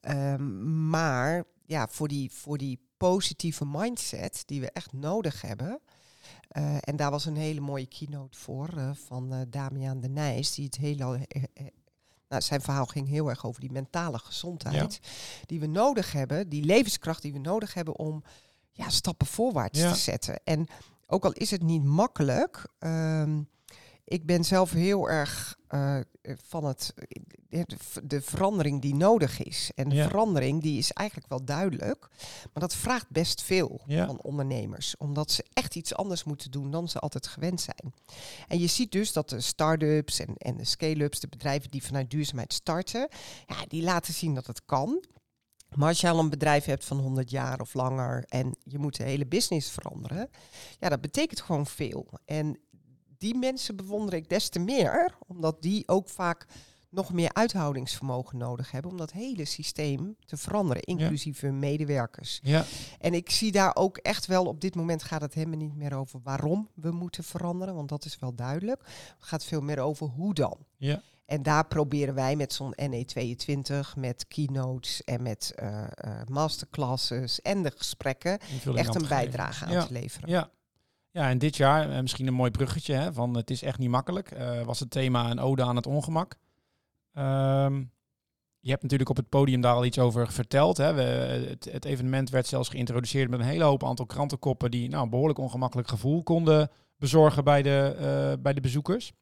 [0.00, 5.80] Ehm, maar ja, voor die, voor die positieve mindset die we echt nodig hebben.
[6.48, 10.54] Eh, en daar was een hele mooie keynote voor eh, van eh, Damian de Nijs,
[10.54, 11.14] die het heel.
[11.14, 11.42] eh,
[12.28, 15.00] nou, zijn verhaal ging heel erg over die mentale gezondheid.
[15.46, 18.22] Die we nodig hebben, die levenskracht die we nodig hebben om
[18.72, 19.92] ja, stappen voorwaarts Ja.
[19.92, 20.40] te zetten.
[20.44, 20.66] En
[21.06, 23.42] ook al is het niet makkelijk, ehm,
[24.08, 25.98] ik ben zelf heel erg eh,
[26.46, 26.94] van het,
[27.48, 29.70] eh, de, de verandering die nodig is.
[29.74, 30.08] En de Ja.
[30.08, 32.08] verandering die is eigenlijk wel duidelijk,
[32.52, 34.06] maar dat vraagt best veel Ja.
[34.06, 34.96] van ondernemers.
[34.96, 37.94] Omdat ze echt iets anders moeten doen dan ze altijd gewend zijn.
[38.48, 42.10] En je ziet dus dat de start-ups en, en de scale-ups, de bedrijven die vanuit
[42.10, 43.08] duurzaamheid starten,
[43.46, 45.04] ja, die laten zien dat het kan.
[45.74, 48.96] Maar als je al een bedrijf hebt van 100 jaar of langer en je moet
[48.96, 50.30] de hele business veranderen,
[50.78, 52.06] ja, dat betekent gewoon veel.
[52.24, 52.58] En
[53.18, 56.46] die mensen bewonder ik des te meer, omdat die ook vaak
[56.90, 62.40] nog meer uithoudingsvermogen nodig hebben om dat hele systeem te veranderen, inclusief hun medewerkers.
[62.42, 62.64] Ja.
[62.98, 65.94] En ik zie daar ook echt wel, op dit moment gaat het helemaal niet meer
[65.94, 68.80] over waarom we moeten veranderen, want dat is wel duidelijk.
[68.84, 70.56] Het gaat veel meer over hoe dan.
[70.76, 71.02] Ja.
[71.26, 77.62] En daar proberen wij met zo'n NE22, met keynotes en met eh, eh, masterclasses en
[77.62, 78.38] de gesprekken
[78.74, 79.84] echt een bijdrage aan Ja.
[79.86, 80.28] te leveren.
[80.28, 80.50] Ja.
[81.16, 83.90] Ja, en dit jaar, eh, misschien een mooi bruggetje, hè, van het is echt niet
[83.90, 86.36] makkelijk, eh, was het thema een ode aan het ongemak.
[87.12, 87.84] Ehm,
[88.60, 90.76] je hebt natuurlijk op het podium daar al iets over verteld.
[90.76, 90.92] Hè.
[90.94, 95.10] Het, het evenement werd zelfs geïntroduceerd met een hele hoop aantal krantenkoppen die nou, een
[95.10, 99.12] behoorlijk ongemakkelijk gevoel konden bezorgen bij de, eh, bij de bezoekers.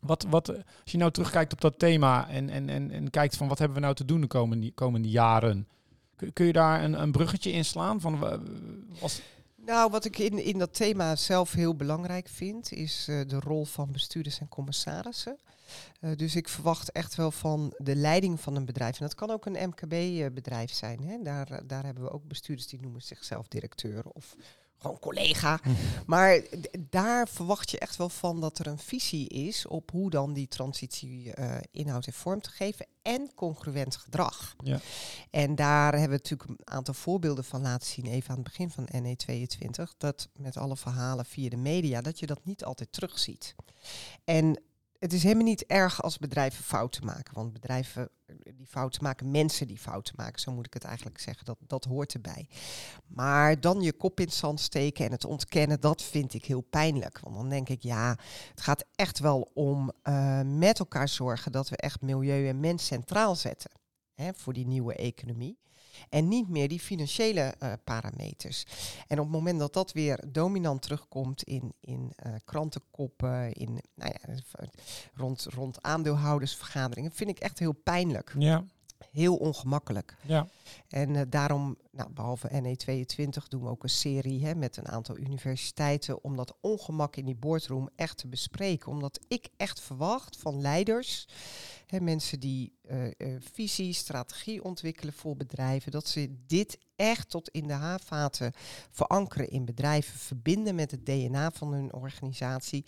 [0.00, 3.48] Wat, wat, als je nou terugkijkt op dat thema en, en, en, en kijkt van
[3.48, 5.68] wat hebben we nou te doen de komende, komende jaren,
[6.16, 8.00] kun, kun je daar een, een bruggetje in slaan?
[8.00, 8.40] Van, wa-
[9.00, 9.22] was,
[9.64, 13.64] Nou, wat ik in, in dat thema zelf heel belangrijk vind, is eh, de rol
[13.64, 15.38] van bestuurders en commissarissen.
[16.00, 18.98] Eh, dus ik verwacht echt wel van de leiding van een bedrijf.
[19.00, 21.02] En dat kan ook een MKB-bedrijf zijn.
[21.02, 21.22] Hè?
[21.22, 24.36] Daar, eh, daar hebben we ook bestuurders die noemen zichzelf directeur of
[24.84, 25.60] gewoon collega.
[26.06, 30.10] Maar d- daar verwacht je echt wel van dat er een visie is op hoe
[30.10, 34.54] dan die transitie eh, inhoud en vorm te geven en congruent gedrag.
[34.64, 34.80] Ja.
[35.30, 38.70] En daar hebben we natuurlijk een aantal voorbeelden van laten zien, even aan het begin
[38.70, 43.54] van NE22, dat met alle verhalen via de media, dat je dat niet altijd terugziet.
[44.24, 44.60] En
[45.04, 49.30] het is helemaal niet erg als bedrijven fouten maken, want bedrijven eh, die fouten maken,
[49.30, 52.48] mensen die fouten maken, zo moet ik het eigenlijk zeggen, dat, dat hoort erbij.
[53.06, 56.60] Maar dan je kop in het zand steken en het ontkennen, dat vind ik heel
[56.60, 57.20] pijnlijk.
[57.20, 58.18] Want dan denk ik, ja,
[58.50, 62.86] het gaat echt wel om eh, met elkaar zorgen dat we echt milieu en mens
[62.86, 63.70] centraal zetten
[64.14, 65.58] hè, voor die nieuwe economie.
[66.08, 68.64] En niet meer die financiële eh, parameters.
[69.06, 74.12] En op het moment dat dat weer dominant terugkomt in, in eh, krantenkoppen, in, nou
[74.22, 74.34] ja,
[75.14, 78.34] rond, rond aandeelhoudersvergaderingen, vind ik echt heel pijnlijk.
[78.38, 78.64] ja,
[79.14, 80.16] Heel ongemakkelijk.
[80.22, 80.48] ja.
[80.88, 85.18] En eh, daarom, nou, behalve NE22, doen we ook een serie hè, met een aantal
[85.18, 88.92] universiteiten om dat ongemak in die boardroom echt te bespreken.
[88.92, 91.28] Omdat ik echt verwacht van leiders,
[91.86, 93.06] hè, mensen die eh,
[93.38, 98.52] visie, strategie ontwikkelen voor bedrijven, dat ze dit echt tot in de haarvaten
[98.90, 102.84] verankeren in bedrijven, verbinden met het DNA van hun organisatie.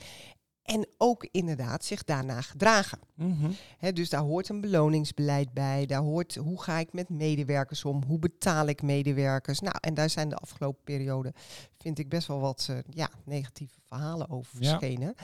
[0.66, 2.98] En ook inderdaad zich daarna gedragen.
[3.14, 3.50] Mhm.
[3.92, 5.86] Dus daar hoort een beloningsbeleid bij.
[5.86, 8.02] Daar hoort hoe ga ik met medewerkers om?
[8.06, 9.60] Hoe betaal ik medewerkers?
[9.60, 11.32] Nou, en daar zijn de afgelopen periode,
[11.78, 14.68] vind ik best wel wat eh, ja, negatieve verhalen over Ja.
[14.78, 15.14] verschenen.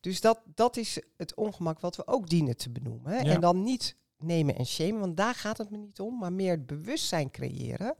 [0.00, 3.12] Dus dat, dat is het ongemak wat we ook dienen te benoemen.
[3.12, 3.32] Ja.
[3.34, 6.50] En dan niet nemen en shamen, want daar gaat het me niet om, maar meer
[6.50, 7.94] het bewustzijn creëren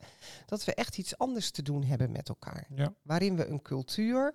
[0.46, 2.94] dat we echt iets anders te doen hebben met elkaar Ja.
[3.03, 4.34] waarin we een cultuur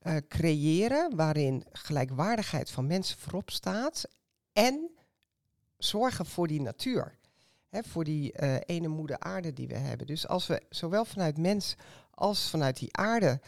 [0.00, 4.08] eh, creëren waarin gelijkwaardigheid van mensen voorop staat
[4.52, 4.90] en
[5.76, 7.18] zorgen voor die natuur.
[7.68, 10.06] Hè, voor die eh, ene moeder aarde die we hebben.
[10.06, 11.76] Dus als we zowel vanuit mens
[12.10, 13.40] als vanuit die aarde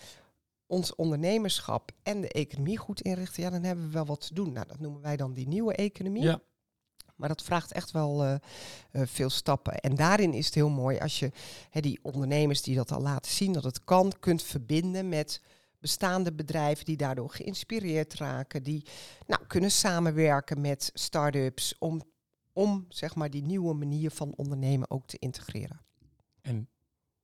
[0.67, 4.53] ons ondernemerschap en de economie goed inrichten, ja, dan hebben we wel wat te doen.
[4.53, 6.23] Nou, dat noemen wij dan die nieuwe economie.
[6.23, 6.41] Ja.
[7.17, 8.37] Maar dat vraagt echt wel eh,
[9.07, 9.75] veel stappen.
[9.79, 11.33] En daarin is het heel mooi als je
[11.71, 15.41] die ondernemers die dat al laten zien dat het kan, kunt verbinden met
[15.83, 18.87] bestaande bedrijven die daardoor geïnspireerd raken, die
[19.27, 22.03] nou, kunnen samenwerken met start-ups om,
[22.53, 25.81] om zeg maar die nieuwe manier van ondernemen ook te integreren.
[26.43, 26.69] En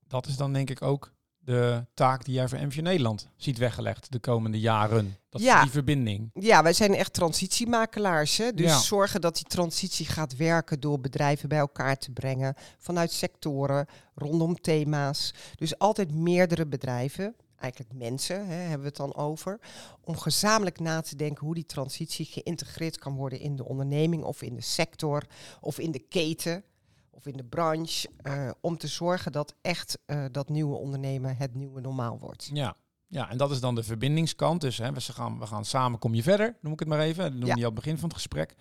[0.06, 4.12] dat is dan denk ik ook de taak die jij voor MVO Nederland ziet weggelegd
[4.12, 5.16] de komende jaren.
[5.28, 5.56] Dat Ja.
[5.56, 6.30] is die verbinding.
[6.34, 8.36] Ja, wij zijn echt transitiemakelaars.
[8.36, 8.52] Hè?
[8.52, 8.78] Dus Ja.
[8.78, 12.54] zorgen dat die transitie gaat werken door bedrijven bij elkaar te brengen.
[12.78, 15.34] Vanuit sectoren, rondom thema's.
[15.54, 19.60] Dus altijd meerdere bedrijven, eigenlijk mensen hè, hebben we het dan over.
[20.04, 24.42] Om gezamenlijk na te denken hoe die transitie geïntegreerd kan worden in de onderneming of
[24.42, 25.22] in de sector
[25.60, 26.64] of in de keten
[27.10, 28.08] of in de branche.
[28.22, 32.50] eh, om te zorgen dat echt eh, dat nieuwe ondernemen het nieuwe normaal wordt.
[32.52, 32.76] Ja.
[33.10, 34.60] Ja, en dat is dan de verbindingskant.
[34.60, 37.22] Dus hè, we, gaan, we gaan samen, kom je verder, noem ik het maar even.
[37.24, 37.54] Dat noem Ja.
[37.54, 38.54] je al het begin van het gesprek.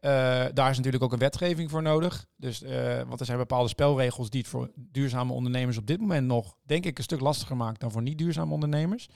[0.00, 2.26] Eh, daar is natuurlijk ook een wetgeving voor nodig.
[2.36, 6.26] Dus, eh, want er zijn bepaalde spelregels die het voor duurzame ondernemers op dit moment
[6.26, 9.08] nog, denk ik, een stuk lastiger maakt dan voor niet duurzame ondernemers.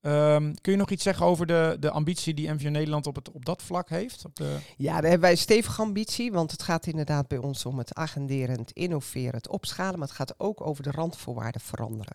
[0.00, 3.30] Ehm, kun je nog iets zeggen over de, de ambitie die MVO Nederland op, het,
[3.30, 4.24] op dat vlak heeft?
[4.24, 7.66] Op de, Ja, daar hebben wij een stevige ambitie, want het gaat inderdaad bij ons
[7.66, 12.14] om het agenderen, het innoveren, het opschalen, maar het gaat ook over de randvoorwaarden veranderen.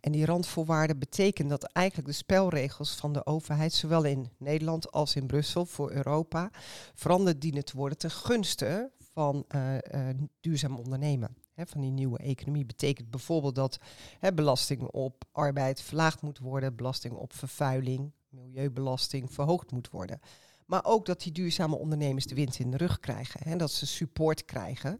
[0.00, 5.16] En die randvoorwaarden betekenen dat eigenlijk de spelregels van de overheid, zowel in Nederland als
[5.16, 6.50] in Brussel voor Europa,
[6.94, 11.36] veranderd dienen te worden ten gunste van eh, eh, duurzaam ondernemen.
[11.60, 13.78] Hè, van die nieuwe economie betekent bijvoorbeeld dat
[14.18, 20.20] hè, belasting op arbeid verlaagd moet worden, belasting op vervuiling, milieubelasting verhoogd moet worden.
[20.66, 23.40] Maar ook dat die duurzame ondernemers de wind in de rug krijgen.
[23.40, 24.98] En dat ze support krijgen.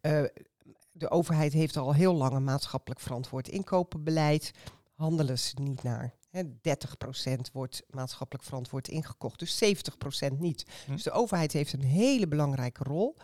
[0.00, 0.22] Eh,
[0.92, 4.52] de overheid heeft al heel lang een maatschappelijk verantwoord inkopenbeleid.
[4.94, 6.14] Handelen ze niet naar.
[6.30, 10.66] Hè, 30% wordt maatschappelijk verantwoord ingekocht, dus 70% niet.
[10.86, 10.92] Hm.
[10.92, 13.16] Dus de overheid heeft een hele belangrijke rol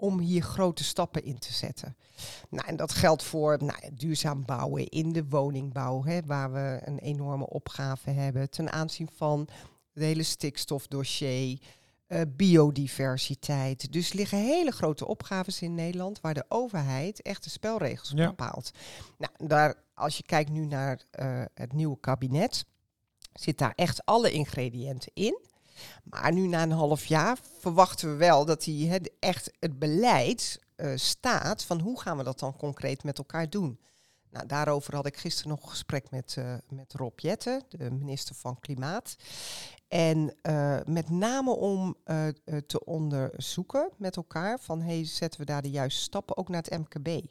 [0.00, 1.96] om hier grote stappen in te zetten.
[2.48, 6.98] Nou, en dat geldt voor nou, duurzaam bouwen in de woningbouw, hè, waar we een
[6.98, 9.48] enorme opgave hebben ten aanzien van
[9.92, 11.58] het hele stikstofdossier,
[12.06, 13.92] eh, biodiversiteit.
[13.92, 18.26] Dus er liggen hele grote opgaves in Nederland waar de overheid echt de spelregels Ja.
[18.28, 18.70] bepaalt.
[19.18, 22.64] Nou, daar, als je kijkt nu naar eh, het nieuwe kabinet,
[23.32, 25.38] zit daar echt alle ingrediënten in.
[26.04, 30.92] Maar nu na een half jaar verwachten we wel dat hè, echt het beleid eh,
[30.94, 33.80] staat van hoe gaan we dat dan concreet met elkaar doen.
[34.30, 38.34] Nou, daarover had ik gisteren nog een gesprek met, eh, met Rob Jetten, de minister
[38.34, 39.16] van Klimaat.
[39.88, 41.96] En eh, met name om
[42.66, 46.78] te onderzoeken met elkaar van hey, zetten we daar de juiste stappen ook naar het
[46.78, 47.22] MKB.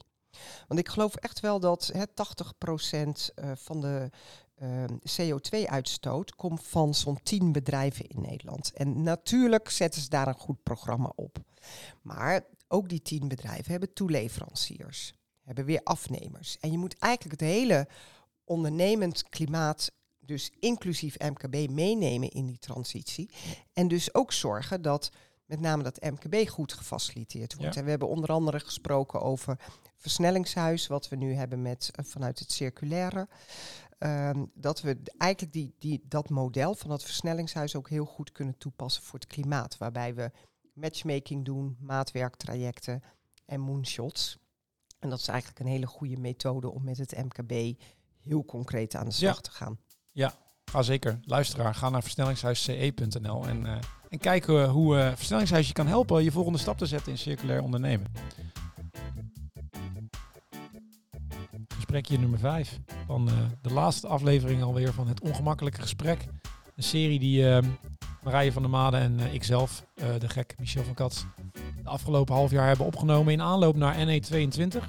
[0.68, 4.10] Want ik geloof echt wel dat hè, 80% eh, van de
[4.58, 8.72] ehm, CO2-uitstoot komt van zo'n 10 bedrijven in Nederland.
[8.74, 11.38] En natuurlijk zetten ze daar een goed programma op.
[12.02, 16.58] Maar ook die 10 bedrijven hebben toeleveranciers, hebben weer afnemers.
[16.60, 17.88] En je moet eigenlijk het hele
[18.44, 23.30] ondernemend klimaat, dus inclusief MKB, meenemen in die transitie.
[23.74, 25.12] En dus ook zorgen dat
[25.46, 27.74] met name dat MKB goed gefaciliteerd wordt.
[27.74, 27.80] Ja.
[27.80, 29.60] En we hebben onder andere gesproken over
[29.98, 33.28] versnellingshuis, wat we nu hebben met, eh, vanuit het circulaire.
[33.98, 38.58] Ehm, dat we eigenlijk die, die, dat model van dat versnellingshuis ook heel goed kunnen
[38.58, 39.78] toepassen voor het klimaat.
[39.78, 40.32] Waarbij we
[40.74, 43.04] matchmaking doen, maatwerktrajecten
[43.46, 44.38] en moonshots.
[45.00, 47.82] En dat is eigenlijk een hele goede methode om met het MKB
[48.22, 49.42] heel concreet aan de slag Ja.
[49.42, 49.80] te gaan.
[50.72, 53.78] Ga zeker, luisteraar, ga naar versnellingshuisce.nl en, eh,
[54.10, 57.62] en kijk hoe eh Versnellingshuis je kan helpen je volgende stap te zetten in circulair
[57.62, 58.12] ondernemen.
[61.88, 66.28] Gesprekje nummer 5 van eh, de laatste aflevering alweer van Het Ongemakkelijke Gesprek.
[66.76, 67.64] Een serie die eh,
[68.24, 69.86] Marije van der Made en eh, ikzelf,
[70.20, 71.26] de gek Michel van Kats,
[71.84, 74.84] de afgelopen half jaar hebben opgenomen in aanloop naar NE22.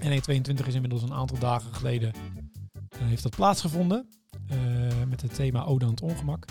[0.00, 2.12] NE22 is inmiddels een aantal dagen geleden
[2.98, 4.08] heeft dat plaatsgevonden.
[5.08, 6.44] met het thema Ode aan het ongemak.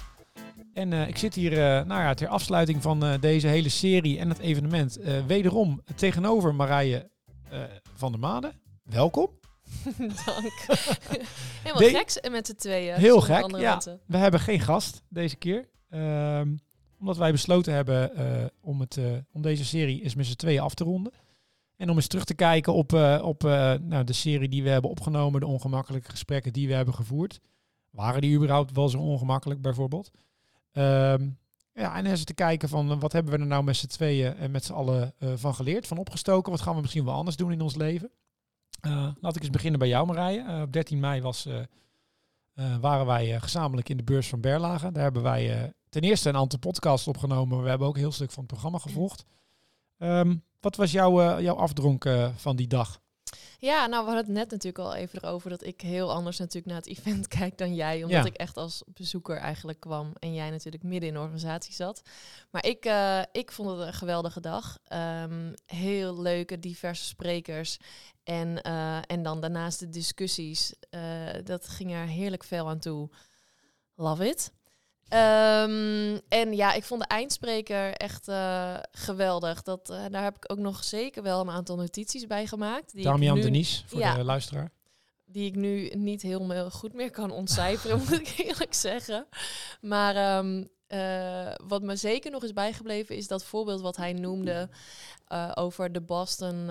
[0.74, 1.51] En ik zit hier
[1.86, 7.09] nou ja, ter afsluiting van deze hele serie en het evenement wederom tegenover Marije
[7.95, 8.53] van der Made.
[8.84, 9.41] Welkom.
[10.26, 10.53] Dank.
[11.63, 11.89] Helemaal Nee.
[11.89, 12.95] geks met z'n tweeën.
[12.95, 13.71] Heel gek, ja.
[13.71, 13.99] mensen.
[14.05, 15.69] We hebben geen gast deze keer.
[15.89, 16.55] Ehm,
[16.99, 20.61] omdat wij besloten hebben eh, om, het, eh, om deze serie eens met z'n tweeën
[20.61, 21.13] af te ronden.
[21.76, 23.41] En om eens terug te kijken op, eh, op
[23.82, 27.39] nou, de serie die we hebben opgenomen, de ongemakkelijke gesprekken die we hebben gevoerd.
[27.89, 30.11] Waren die überhaupt wel zo ongemakkelijk bijvoorbeeld?
[30.71, 31.30] Ehm,
[31.74, 34.51] ja, en eens te kijken van wat hebben we er nou met z'n tweeën en
[34.51, 36.51] met z'n allen van geleerd, van opgestoken.
[36.51, 38.11] Wat gaan we misschien wel anders doen in ons leven?
[38.84, 40.41] Eh, laat ik eens beginnen bij jou Marije.
[40.47, 44.91] Eh, op 13 mei was, eh, waren wij gezamenlijk in de beurs van Berlage.
[44.91, 48.11] Daar hebben wij ten eerste een aantal podcasts opgenomen, maar we hebben ook een heel
[48.11, 49.23] stuk van het programma gevolgd.
[49.97, 53.01] Ehm, wat was jouw, jouw afdronk van die dag?
[53.57, 56.65] Ja, nou, we hadden het net natuurlijk al even erover dat ik heel anders natuurlijk
[56.65, 58.03] naar het event kijk dan jij.
[58.03, 58.25] Omdat Ja.
[58.25, 62.01] ik echt als bezoeker eigenlijk kwam en jij natuurlijk midden in de organisatie zat.
[62.51, 62.86] Maar ik,
[63.31, 64.77] ik vond het een geweldige dag.
[64.84, 67.77] Ehm, heel leuke, diverse sprekers.
[68.24, 70.74] En, eh, en dan daarnaast de discussies.
[70.89, 71.01] Eh,
[71.43, 73.09] dat ging er heerlijk veel aan toe.
[73.95, 74.51] Love it.
[75.07, 79.61] Ehm, en ja, ik vond de eindspreker echt eh, geweldig.
[79.63, 82.93] Dat, daar heb ik ook nog zeker wel een aantal notities bij gemaakt.
[82.93, 84.15] Die Damian nu- Denies, voor Ja.
[84.15, 84.71] de luisteraar.
[85.26, 89.28] die ik nu niet heel goed meer kan ontcijferen, moet ik eerlijk zeggen.
[89.82, 94.69] Maar ehm, eh, wat me zeker nog is bijgebleven is dat voorbeeld wat hij noemde
[95.28, 96.69] eh, over de Boston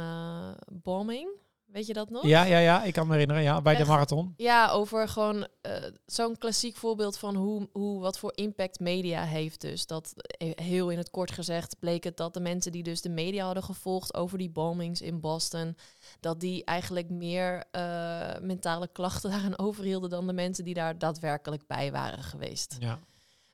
[0.73, 1.29] bombing.
[1.73, 2.27] Weet je dat nog?
[2.27, 4.35] Ja, ja, ja, ik kan me herinneren, ja, bij de marathon.
[4.37, 5.73] Ja, over gewoon eh,
[6.07, 9.61] zo'n klassiek voorbeeld van hoe, hoe wat voor impact media heeft.
[9.61, 13.01] Dus dat eh, heel in het kort gezegd bleek het dat de mensen die dus
[13.01, 15.77] de media hadden gevolgd over die bombings in Boston,
[16.21, 21.67] dat die eigenlijk meer eh, mentale klachten daaraan overhielden dan de mensen die daar daadwerkelijk
[21.67, 22.77] bij waren geweest.
[22.79, 22.99] Ja.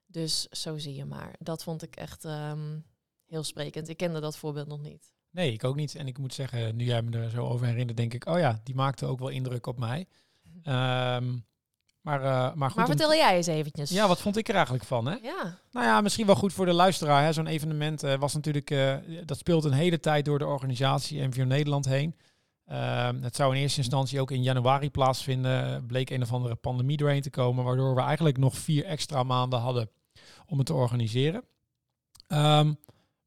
[0.06, 1.34] Dus zo zie je maar.
[1.38, 2.78] Dat vond ik echt ehm,
[3.26, 3.88] heel sprekend.
[3.88, 5.16] Ik kende dat voorbeeld nog niet.
[5.30, 5.94] Nee, ik ook niet.
[5.94, 8.60] En ik moet zeggen, nu jij me er zo over herinnert, denk ik, oh ja,
[8.64, 10.06] die maakte ook wel indruk op mij.
[10.62, 11.36] Ehm,
[12.00, 12.76] maar, eh, maar goed.
[12.76, 13.90] maar om- vertel jij eens eventjes.
[13.90, 15.14] Ja, wat vond ik er eigenlijk van, hè?
[15.22, 17.24] Ja, Nou ja, misschien wel goed voor de luisteraar.
[17.24, 17.32] hè.
[17.32, 21.44] Zo'n evenement eh, was natuurlijk, eh, dat speelt een hele tijd door de organisatie MVO
[21.44, 22.16] Nederland heen.
[22.66, 25.86] Ehm, het zou in eerste instantie ook in januari plaatsvinden.
[25.86, 29.58] Bleek een of andere pandemie doorheen te komen, waardoor we eigenlijk nog vier extra maanden
[29.58, 29.90] hadden
[30.46, 31.42] om het te organiseren.
[32.26, 32.72] Ehm,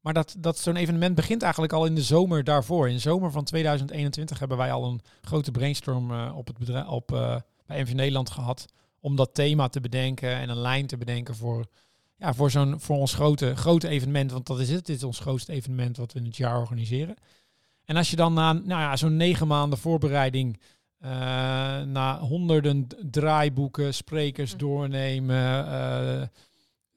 [0.02, 2.88] maar dat, dat zo'n evenement begint eigenlijk al in de zomer daarvoor.
[2.88, 6.86] In de zomer van 2021 hebben wij al een grote brainstorm eh, op het bedrijf,
[6.86, 7.36] op, eh,
[7.66, 8.66] bij MV Nederland gehad.
[9.00, 11.66] Om dat thema te bedenken en een lijn te bedenken voor,
[12.16, 14.32] ja, voor, zo'n, voor ons grote, grote evenement.
[14.32, 14.86] Want dat is het.
[14.86, 17.16] Dit is ons grootste evenement wat we in het jaar organiseren.
[17.84, 20.60] En als je dan na nou ja, zo'n negen maanden voorbereiding,
[20.98, 21.10] eh,
[21.80, 24.58] na honderden draaiboeken, sprekers Mhm.
[24.58, 26.30] doornemen,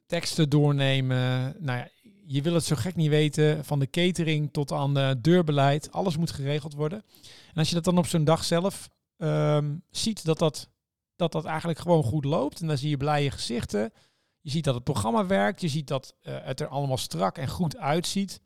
[0.06, 1.56] teksten doornemen.
[1.60, 1.88] Nou ja,
[2.28, 5.92] je wil het zo gek niet weten, van de catering tot aan uh, deurbeleid.
[5.92, 7.04] Alles moet geregeld worden.
[7.48, 10.70] En als je dat dan op zo'n dag zelf um, ziet, dat dat,
[11.16, 12.62] dat dat eigenlijk gewoon goed loopt.
[12.62, 13.94] En dan zie je blije gezichten.
[14.42, 15.62] Je ziet dat het programma werkt.
[15.62, 18.42] Je ziet dat uh, het er allemaal strak en goed uitziet.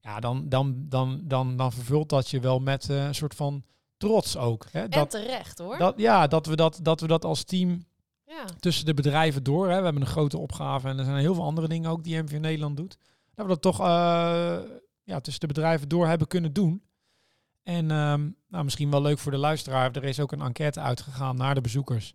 [0.00, 3.64] Ja, dan, dan, dan, dan, dan vervult dat je wel met uh, een soort van
[3.96, 4.66] trots ook.
[4.70, 4.88] Hè?
[4.88, 5.78] Dat, en terecht hoor.
[5.78, 7.84] Dat, ja, dat we dat, dat we dat als team
[8.26, 8.44] ja.
[8.58, 9.68] tussen de bedrijven door.
[9.68, 9.78] Hè.
[9.78, 12.38] We hebben een grote opgave en er zijn heel veel andere dingen ook die MV
[12.38, 12.98] Nederland doet.
[13.34, 14.58] Dat we dat toch uh,
[15.02, 16.82] ja, tussen de bedrijven door hebben kunnen doen.
[17.62, 19.96] En um, nou, misschien wel leuk voor de luisteraar.
[19.96, 22.14] Er is ook een enquête uitgegaan naar de bezoekers.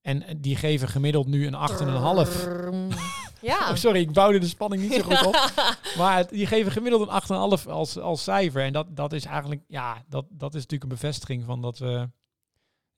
[0.00, 2.96] En die geven gemiddeld nu een 8,5.
[3.40, 3.58] Ja.
[3.70, 5.52] oh, sorry, ik bouwde de spanning niet zo goed op.
[5.98, 8.62] maar het, die geven gemiddeld een 8,5 als, als cijfer.
[8.62, 12.10] En dat, dat is eigenlijk, ja, dat, dat is natuurlijk een bevestiging van dat we,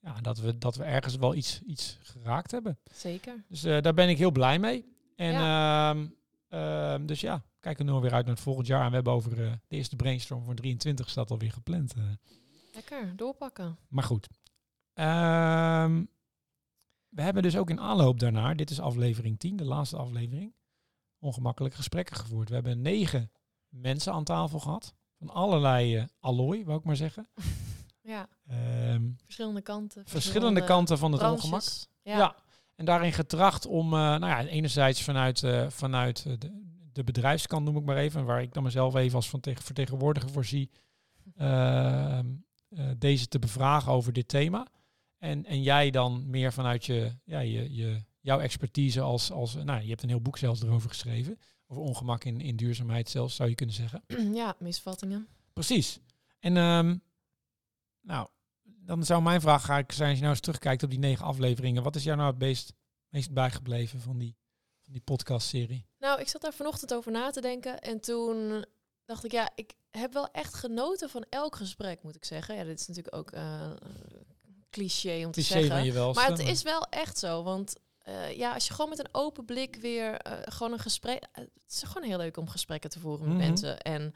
[0.01, 2.79] ja, dat we, dat we ergens wel iets, iets geraakt hebben.
[2.93, 3.43] Zeker.
[3.47, 4.85] Dus uh, daar ben ik heel blij mee.
[5.15, 5.93] En ja.
[5.93, 6.01] Uh,
[6.49, 8.83] uh, dus ja, kijken we nu alweer uit naar het volgend jaar.
[8.83, 11.93] En we hebben over uh, de eerste brainstorm voor 23 staat alweer gepland.
[11.93, 12.03] eh.
[12.73, 13.77] Lekker, doorpakken.
[13.87, 14.27] Maar goed.
[14.93, 16.03] Ehm,
[17.09, 20.53] we hebben dus ook in aanloop daarnaar, dit is aflevering 10, de laatste aflevering,
[21.19, 22.49] ongemakkelijke gesprekken gevoerd.
[22.49, 23.31] We hebben negen
[23.69, 24.93] mensen aan tafel gehad.
[25.17, 27.27] Van allerlei uh, allooi, wou ik maar zeggen.
[28.09, 28.27] Ja.
[28.47, 30.03] Ehm, verschillende kanten.
[30.05, 31.43] Verschillende kanten van het branches.
[31.43, 31.63] ongemak.
[32.01, 32.17] Ja.
[32.17, 32.35] ja.
[32.75, 36.37] En daarin getracht om, uh, nou ja, enerzijds vanuit, uh, vanuit de,
[36.91, 40.45] de bedrijfskant noem ik maar even, waar ik dan mezelf even als van vertegenwoordiger voor
[40.45, 40.69] zie,
[41.37, 42.19] uh,
[42.97, 44.67] deze te bevragen over dit thema.
[45.17, 49.81] En, en jij dan meer vanuit je, ja, je, je, jouw expertise als, als, nou,
[49.81, 53.49] je hebt een heel boek zelfs erover geschreven, over ongemak in, in duurzaamheid zelfs, zou
[53.49, 54.03] je kunnen zeggen.
[54.41, 55.27] Ja, misvattingen.
[55.53, 55.99] Precies.
[56.39, 57.01] En um,
[58.09, 58.27] nou,
[58.63, 61.95] dan zou mijn vraag zijn, als je nou eens terugkijkt op die negen afleveringen, wat
[61.95, 62.73] is jou nou het meest,
[63.09, 64.37] meest bijgebleven van die,
[64.81, 65.85] van die podcastserie?
[65.99, 68.65] Nou, ik zat daar vanochtend over na te denken en toen
[69.05, 72.55] dacht ik, ja, ik heb wel echt genoten van elk gesprek, moet ik zeggen.
[72.55, 73.71] Ja, dit is natuurlijk ook uh,
[74.69, 75.71] cliché om te cliché zeggen.
[75.71, 77.75] Van je wel, maar het is wel echt zo, want
[78.07, 81.25] uh, ja, als je gewoon met een open blik weer uh, gewoon een gesprek...
[81.31, 83.47] het is gewoon heel leuk om gesprekken te voeren met Mhm.
[83.47, 84.13] mensen en...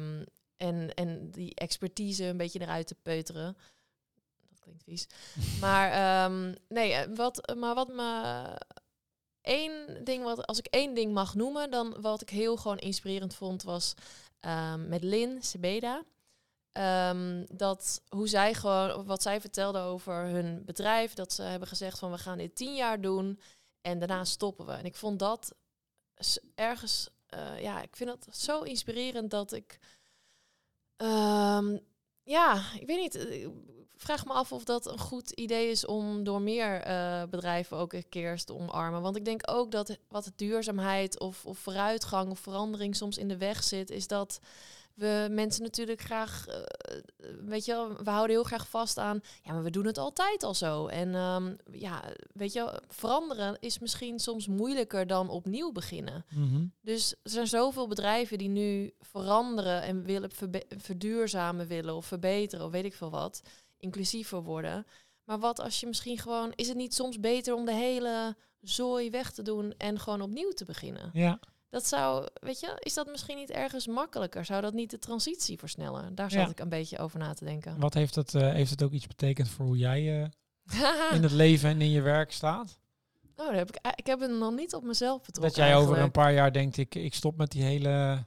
[0.00, 0.24] Um,
[0.62, 3.56] en, en die expertise een beetje eruit te peuteren.
[4.48, 5.06] Dat klinkt vies.
[5.60, 8.42] maar um, nee, wat, maar wat me
[9.40, 13.34] één ding wat als ik één ding mag noemen, dan wat ik heel gewoon inspirerend
[13.34, 13.94] vond was
[14.40, 16.02] um, met Lin Sebeda.
[17.10, 21.98] Um, dat hoe zij gewoon wat zij vertelde over hun bedrijf, dat ze hebben gezegd
[21.98, 23.40] van we gaan dit tien jaar doen
[23.80, 24.72] en daarna stoppen we.
[24.72, 25.54] En ik vond dat
[26.54, 29.78] ergens, uh, ja, ik vind dat zo inspirerend dat ik
[31.02, 31.80] Um,
[32.22, 33.14] ja, ik weet niet.
[33.14, 37.76] Ik vraag me af of dat een goed idee is om door meer uh, bedrijven
[37.76, 39.02] ook een keer te omarmen.
[39.02, 43.36] Want ik denk ook dat wat duurzaamheid of, of vooruitgang of verandering soms in de
[43.36, 44.40] weg zit, is dat
[45.02, 46.54] we mensen natuurlijk graag, uh,
[47.44, 50.42] weet je, wel, we houden heel graag vast aan, ja, maar we doen het altijd
[50.42, 50.86] al zo.
[50.86, 56.24] En um, ja, weet je, veranderen is misschien soms moeilijker dan opnieuw beginnen.
[56.28, 56.72] Mm -hmm.
[56.80, 60.30] Dus er zijn zoveel bedrijven die nu veranderen en willen
[60.78, 63.42] verduurzamen willen of verbeteren of weet ik veel wat,
[63.78, 64.86] inclusiever worden.
[65.24, 69.10] Maar wat als je misschien gewoon, is het niet soms beter om de hele zooi
[69.10, 71.10] weg te doen en gewoon opnieuw te beginnen?
[71.12, 71.38] Ja.
[71.72, 74.44] Dat zou, weet je, is dat misschien niet ergens makkelijker?
[74.44, 76.14] Zou dat niet de transitie versnellen?
[76.14, 76.48] Daar zat Ja.
[76.48, 77.80] ik een beetje over na te denken.
[77.80, 80.26] Wat heeft het, uh, heeft het ook iets betekend voor hoe jij uh,
[81.16, 82.78] in het leven en in je werk staat?
[83.36, 85.42] Oh, daar heb ik, ik heb het nog niet op mezelf betrokken.
[85.56, 88.24] Dat jij over een paar jaar denkt, ik, ik stop met die hele...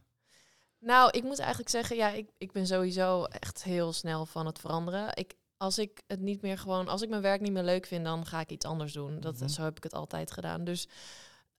[0.80, 4.60] Nou, ik moet eigenlijk zeggen, ja, ik, ik ben sowieso echt heel snel van het
[4.60, 5.10] veranderen.
[5.14, 8.06] Ik, als ik het niet meer gewoon, als ik mijn werk niet meer leuk vind,
[8.06, 9.20] dan ga ik iets anders doen.
[9.20, 9.48] Dat, Mhm.
[9.48, 10.64] Zo heb ik het altijd gedaan.
[10.64, 10.88] Dus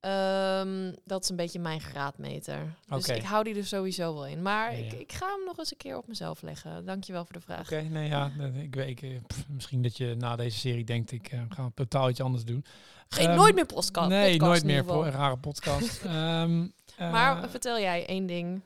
[0.07, 2.75] ehm, dat is een beetje mijn graadmeter.
[2.89, 4.43] Dus ik hou die er sowieso wel in.
[4.43, 4.99] Maar Ja, Ik, ja.
[4.99, 6.85] ik ga hem nog eens een keer op mezelf leggen.
[6.85, 7.61] Dankjewel voor de vraag.
[7.61, 11.13] Oké, nee, ja, ik weet, ik, eh, pff, misschien dat je na deze serie denkt,
[11.13, 12.65] ik uh, ga totaal iets anders doen.
[13.09, 14.09] Geen Ehm, nooit meer podcast.
[14.09, 16.03] nee, podcast nooit meer voor een rare podcast.
[16.05, 16.67] Ehm,
[16.99, 18.61] Maar eh, vertel jij één ding.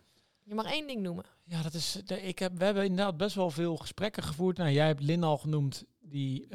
[0.45, 1.24] Je mag één ding noemen.
[1.45, 1.99] Ja, dat is.
[2.05, 4.57] De, ik heb, we hebben inderdaad best wel veel gesprekken gevoerd.
[4.57, 5.84] Nou, jij hebt Lin al genoemd.
[6.01, 6.49] Die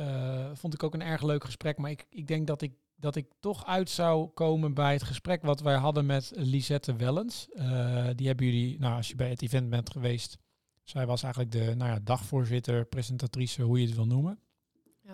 [0.54, 1.78] vond ik ook een erg leuk gesprek.
[1.78, 2.72] Maar ik, ik denk dat ik
[3.06, 7.48] dat ik toch uit zou komen bij het gesprek wat wij hadden met Lisette Wellens.
[7.50, 10.38] Eh, die hebben jullie, nou, als je bij het event bent geweest,
[10.84, 14.40] zij was eigenlijk de nou ja, dagvoorzitter, presentatrice, hoe je het wil noemen.
[15.02, 15.12] Ja.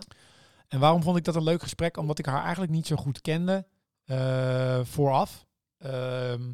[0.68, 1.98] En waarom vond ik dat een leuk gesprek?
[1.98, 3.66] Omdat ik haar eigenlijk niet zo goed kende
[4.04, 5.46] eh, vooraf.
[5.78, 6.52] Ehm,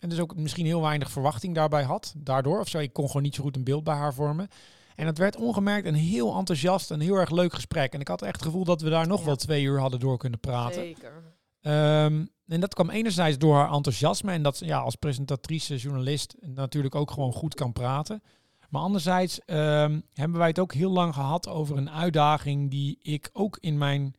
[0.00, 2.14] en dus ook misschien heel weinig verwachting daarbij had.
[2.16, 4.48] Daardoor, of zo, ik kon gewoon niet zo goed een beeld bij haar vormen.
[4.94, 7.92] En het werd ongemerkt een heel enthousiast en heel erg leuk gesprek.
[7.92, 9.26] En ik had echt het gevoel dat we daar nog Ja.
[9.26, 10.74] wel twee uur hadden door kunnen praten.
[10.82, 11.22] Zeker.
[11.60, 16.34] Ehm, en dat kwam enerzijds door haar enthousiasme en dat ze ja, als presentatrice, journalist
[16.40, 18.22] natuurlijk ook gewoon goed kan praten.
[18.68, 23.30] Maar anderzijds ehm, hebben wij het ook heel lang gehad over een uitdaging die ik
[23.32, 24.14] ook in mijn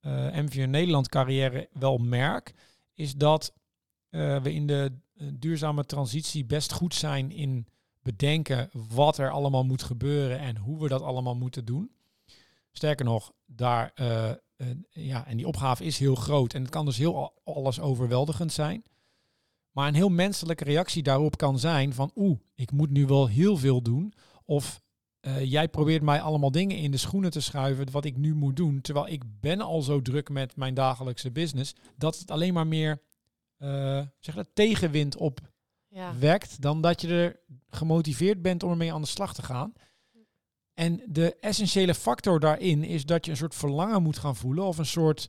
[0.00, 2.54] eh MVO Nederland carrière wel merk.
[2.94, 3.52] Is dat
[4.10, 7.66] eh, we in de eh, duurzame transitie best goed zijn in
[8.02, 11.90] bedenken wat er allemaal moet gebeuren en hoe we dat allemaal moeten doen.
[12.72, 14.36] Sterker nog, daar, eh, eh,
[14.90, 18.52] ja, en die opgave is heel groot en het kan dus heel al- alles overweldigend
[18.52, 18.84] zijn.
[19.70, 23.56] Maar een heel menselijke reactie daarop kan zijn van oeh, ik moet nu wel heel
[23.56, 24.14] veel doen.
[24.44, 24.82] Of
[25.20, 28.56] eh, jij probeert mij allemaal dingen in de schoenen te schuiven wat ik nu moet
[28.56, 28.80] doen.
[28.80, 31.74] Terwijl ik ben al zo druk met mijn dagelijkse business.
[31.96, 33.02] Dat het alleen maar meer
[34.18, 35.51] zeg dat, tegenwind op
[35.92, 36.14] Ja.
[36.18, 37.40] wekt dan dat je er
[37.70, 39.72] gemotiveerd bent om ermee aan de slag te gaan.
[40.74, 44.78] En de essentiële factor daarin is dat je een soort verlangen moet gaan voelen of
[44.78, 45.28] een soort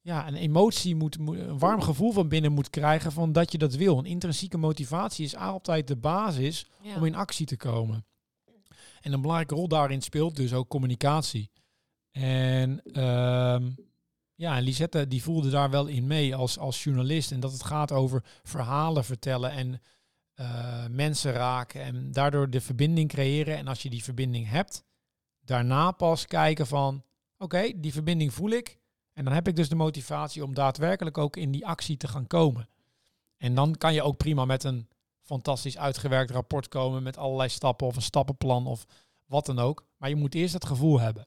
[0.00, 3.74] ja, een emotie moet, een warm gevoel van binnen moet krijgen van dat je dat
[3.74, 3.98] wil.
[3.98, 6.96] Een intrinsieke motivatie is altijd de basis Ja.
[6.96, 8.04] om in actie te komen.
[9.00, 11.50] En een belangrijke rol daarin speelt dus ook communicatie.
[12.10, 13.70] En ehm,
[14.34, 17.32] ja, en Lisette die voelde daar wel in mee als, als journalist.
[17.32, 19.82] En dat het gaat over verhalen vertellen en
[20.34, 21.82] eh, mensen raken.
[21.82, 23.56] En daardoor de verbinding creëren.
[23.56, 24.84] En als je die verbinding hebt,
[25.40, 27.04] daarna pas kijken van...
[27.38, 28.78] Oké, die verbinding voel ik.
[29.12, 32.26] En dan heb ik dus de motivatie om daadwerkelijk ook in die actie te gaan
[32.26, 32.68] komen.
[33.36, 34.88] En dan kan je ook prima met een
[35.20, 38.86] fantastisch uitgewerkt rapport komen met allerlei stappen of een stappenplan of
[39.24, 39.86] wat dan ook.
[39.96, 41.26] Maar je moet eerst het gevoel hebben.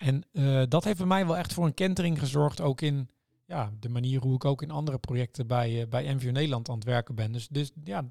[0.00, 3.10] En eh, dat heeft bij mij wel echt voor een kentering gezorgd, ook in
[3.46, 6.74] ja, de manier hoe ik ook in andere projecten bij, eh, bij MVO Nederland aan
[6.74, 7.32] het werken ben.
[7.32, 8.08] Dus, dus ja,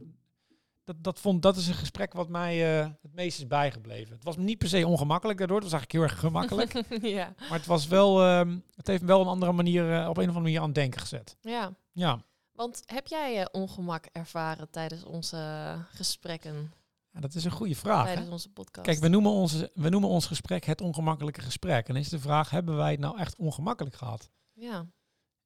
[0.84, 4.14] dat, dat, vond, dat is een gesprek wat mij eh, het meest is bijgebleven.
[4.14, 6.72] Het was niet per se ongemakkelijk daardoor, het was eigenlijk heel erg gemakkelijk.
[7.20, 7.34] ja.
[7.38, 10.18] maar het was wel, ehm, het heeft me wel een andere manier, op een of
[10.18, 11.38] andere manier aan het denken gezet.
[11.42, 11.76] ja.
[11.92, 12.24] Ja.
[12.52, 16.74] Want heb jij ongemak ervaren tijdens onze gesprekken,
[17.12, 18.06] Ja, dat is een goede vraag.
[18.06, 18.88] tijdens onze podcast?
[18.88, 21.88] Kijk, we noemen, onze, we noemen ons gesprek het ongemakkelijke gesprek.
[21.88, 24.30] En is de vraag, hebben wij het nou echt ongemakkelijk gehad?
[24.54, 24.88] Ja.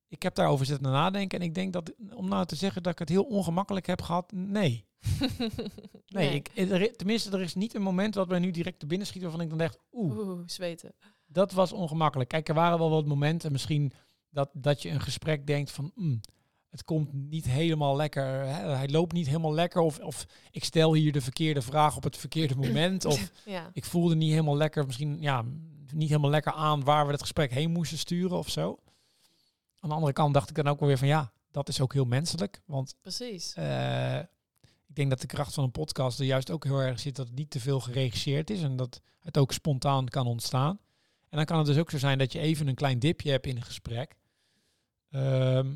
[0.08, 3.00] Ik heb daarover zitten nadenken en ik denk dat, om nou te zeggen dat ik
[3.00, 4.86] het heel ongemakkelijk heb gehad, nee.
[6.08, 9.08] Nee, Ik, er, tenminste, er is niet een moment wat mij nu direct te binnen
[9.08, 10.94] schiet waarvan ik dan denk, oeh, Oeh, zweten.
[11.26, 12.30] dat was ongemakkelijk.
[12.30, 13.94] Kijk, er waren wel wat momenten misschien
[14.30, 16.22] dat, dat je een gesprek denkt van, mm,
[16.74, 20.94] het komt niet helemaal lekker, hè, hij loopt niet helemaal lekker of, of ik stel
[20.94, 23.70] hier de verkeerde vraag op het verkeerde moment of Ja.
[23.74, 25.44] ik voelde niet helemaal lekker, misschien ja,
[25.94, 28.80] niet helemaal lekker aan waar we het gesprek heen moesten sturen of zo.
[29.80, 31.94] Aan de andere kant dacht ik dan ook wel weer van ja, dat is ook
[31.94, 32.62] heel menselijk.
[32.66, 33.54] Want Precies.
[33.54, 34.20] eh,
[34.88, 37.28] ik denk dat de kracht van een podcast er juist ook heel erg zit dat
[37.28, 40.80] het niet te veel geregisseerd is en dat het ook spontaan kan ontstaan.
[41.30, 43.48] En dan kan het dus ook zo zijn dat je even een klein dipje hebt
[43.48, 44.16] in een gesprek.
[45.10, 45.76] Ehm,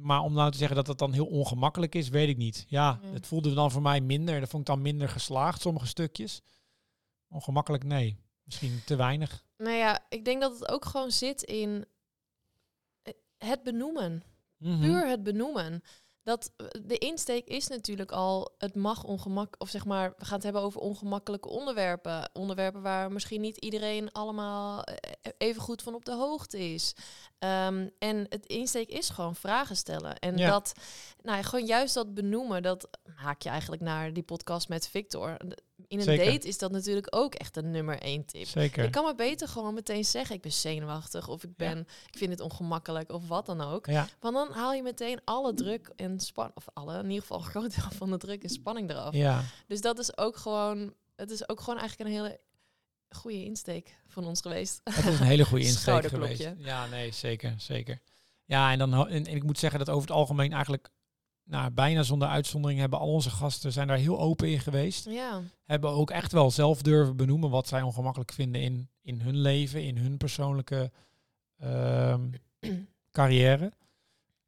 [0.00, 2.64] maar om nou te zeggen dat het dan heel ongemakkelijk is, weet ik niet.
[2.68, 4.40] Ja, het voelde dan voor mij minder.
[4.40, 6.42] Dat vond ik dan minder geslaagd, sommige stukjes.
[7.28, 8.16] Ongemakkelijk, nee.
[8.44, 9.44] Misschien te weinig.
[9.56, 11.84] Nou ja, ik denk dat het ook gewoon zit in
[13.38, 14.22] het benoemen.
[14.56, 14.80] Mhm.
[14.80, 15.82] Puur het benoemen.
[16.22, 20.34] Dat eh, de insteek is natuurlijk al, het mag ongemak, of zeg maar, we gaan
[20.34, 22.30] het hebben over ongemakkelijke onderwerpen.
[22.32, 26.94] Onderwerpen waar misschien niet iedereen allemaal eh, even goed van op de hoogte is.
[27.38, 30.18] Ehm, en het insteek is gewoon vragen stellen.
[30.18, 30.50] En Ja.
[30.50, 30.72] dat,
[31.22, 35.36] nou ja, gewoon juist dat benoemen, dat haak je eigenlijk naar die podcast met Victor.
[35.88, 36.24] In een Zeker.
[36.24, 38.46] date is dat natuurlijk ook echt een nummer één tip.
[38.46, 38.84] Zeker.
[38.84, 41.68] Ik kan maar beter gewoon meteen zeggen, ik ben zenuwachtig of ik Ja.
[41.68, 41.78] ben,
[42.10, 43.86] ik vind het ongemakkelijk of wat dan ook.
[43.86, 47.38] Ja, Want dan haal je meteen alle druk en spanning, of alle, in ieder geval
[47.38, 49.14] een groot deel van de druk en spanning eraf.
[49.14, 49.42] ja.
[49.66, 52.40] Dus dat is ook gewoon, het is ook gewoon eigenlijk een hele
[53.08, 54.80] goede insteek van ons geweest.
[54.84, 56.48] Het is een hele goede insteek geweest.
[56.58, 58.00] Ja, nee, zeker, zeker.
[58.44, 60.88] Ja, en, dan, en ik moet zeggen dat over het algemeen eigenlijk,
[61.44, 65.04] nou, bijna zonder uitzondering hebben al onze gasten zijn daar heel open in geweest.
[65.04, 69.36] Ja, Hebben ook echt wel zelf durven benoemen wat zij ongemakkelijk vinden in, in hun
[69.36, 70.90] leven, in hun persoonlijke
[71.58, 72.30] ehm,
[73.10, 73.72] carrière.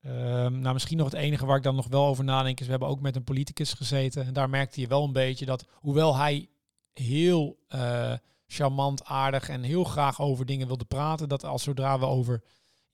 [0.01, 2.71] Ehm, nou, misschien nog het enige waar ik dan nog wel over nadenk is, we
[2.71, 4.27] hebben ook met een politicus gezeten.
[4.27, 6.49] En daar merkte je wel een beetje dat, hoewel hij
[6.93, 8.13] heel eh,
[8.47, 12.43] charmant, aardig en heel graag over dingen wilde praten, dat als zodra we over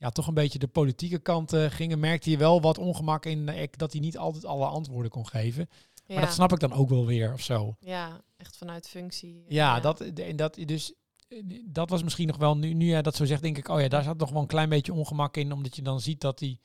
[0.00, 3.48] ja, toch een beetje de politieke kant eh, gingen, merkte je wel wat ongemak in
[3.48, 5.68] eh, dat hij niet altijd alle antwoorden kon geven.
[6.06, 6.14] Ja.
[6.16, 7.76] Maar dat snap ik dan ook wel weer of zo.
[7.80, 9.44] Ja, echt vanuit functie.
[9.48, 10.92] Ja, Dat, en dat, dus,
[11.28, 13.80] eh, dat was misschien nog wel, nu, nu jij dat zo zegt, denk ik, oh
[13.80, 16.40] ja, daar zat nog wel een klein beetje ongemak in, omdat je dan ziet dat
[16.40, 16.58] hij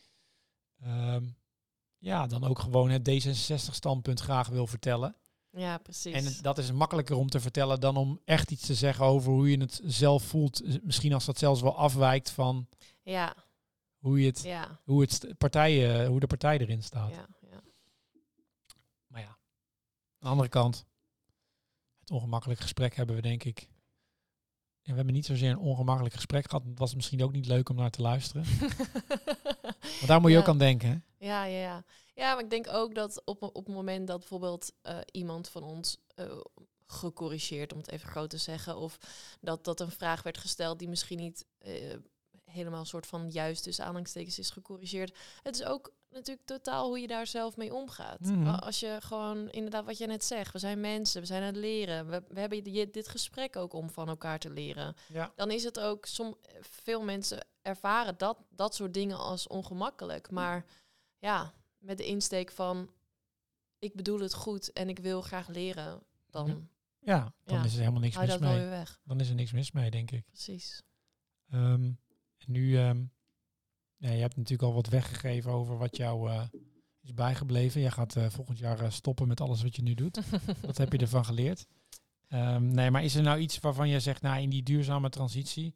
[0.81, 1.25] ehm,
[1.97, 5.15] ja, dan ook gewoon het D66-standpunt graag wil vertellen.
[5.51, 6.13] Ja, precies.
[6.13, 9.31] En het- dat is makkelijker om te vertellen dan om echt iets te zeggen over
[9.31, 10.61] hoe je het zelf voelt.
[10.63, 12.67] Eh, Misschien als dat zelfs wel afwijkt van
[13.05, 13.35] ja,
[13.97, 17.09] hoe, je het, ja, hoe, het partijen, hoe de partij erin staat.
[17.11, 17.61] ja, ja.
[19.07, 19.37] Maar ja, aan
[20.19, 20.85] de andere kant,
[21.99, 23.59] het ongemakkelijk gesprek hebben we denk ik.
[24.81, 26.65] Ja, we hebben niet zozeer een ongemakkelijk gesprek gehad.
[26.65, 28.45] Het was misschien ook niet leuk om naar te luisteren.
[29.79, 30.41] Want daar moet je Ja.
[30.41, 30.89] ook aan denken.
[30.89, 31.25] Hè?
[31.25, 31.83] Ja, ja, ja.
[32.13, 35.63] Ja, maar ik denk ook dat op, op het moment dat bijvoorbeeld eh, iemand van
[35.63, 36.37] ons eh,
[36.87, 38.97] gecorrigeerd, om het even groot te zeggen, of
[39.41, 41.95] dat, dat een vraag werd gesteld die misschien niet eh,
[42.55, 45.17] helemaal een soort van juist tussen aanhalingstekens is gecorrigeerd.
[45.43, 48.19] Het is ook natuurlijk totaal hoe je daar zelf mee omgaat.
[48.19, 48.47] Mhm.
[48.47, 51.55] Als je gewoon inderdaad wat je net zegt, we zijn mensen, we zijn aan het
[51.55, 54.95] leren, we, we hebben di- dit gesprek ook om van elkaar te leren.
[55.07, 55.31] Ja.
[55.35, 60.29] Dan is het ook, som, veel mensen ervaren dat, dat soort dingen als ongemakkelijk.
[60.31, 60.65] Maar
[61.19, 62.89] ja, met de insteek van
[63.79, 67.33] ik bedoel het goed en ik wil graag leren, dan Ja.
[67.43, 67.63] Dan Ja.
[67.63, 68.65] is er helemaal niks mis mee.
[68.65, 68.99] weg.
[69.03, 70.25] Dan is er niks mis mee, denk ik.
[70.25, 70.81] Precies.
[71.49, 71.91] Ehm,
[72.47, 73.03] nu, ehm,
[73.97, 76.43] ja, je hebt natuurlijk al wat weggegeven over wat jou eh,
[77.01, 77.81] is bijgebleven.
[77.81, 80.19] Jij gaat eh, volgend jaar eh, stoppen met alles wat je nu doet.
[80.65, 81.65] wat heb je ervan geleerd?
[82.27, 85.75] Ehm, nee, maar is er nou iets waarvan je zegt, nou, in die duurzame transitie,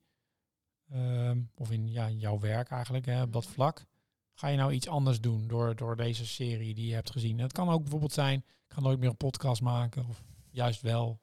[0.89, 3.53] ehm, of in ja, jouw werk eigenlijk, hè, op dat Mhm.
[3.53, 3.85] vlak,
[4.33, 7.39] ga je nou iets anders doen door, door deze serie die je hebt gezien?
[7.39, 11.21] Het kan ook bijvoorbeeld zijn, ik ga nooit meer een podcast maken, of juist wel.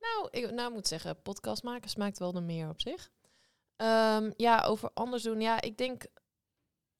[0.00, 3.10] Nou, ik nou, moet zeggen, podcast maken smaakt wel naar meer op zich.
[3.80, 5.40] Ehm, ja, over anders doen.
[5.40, 6.06] Ja, ik denk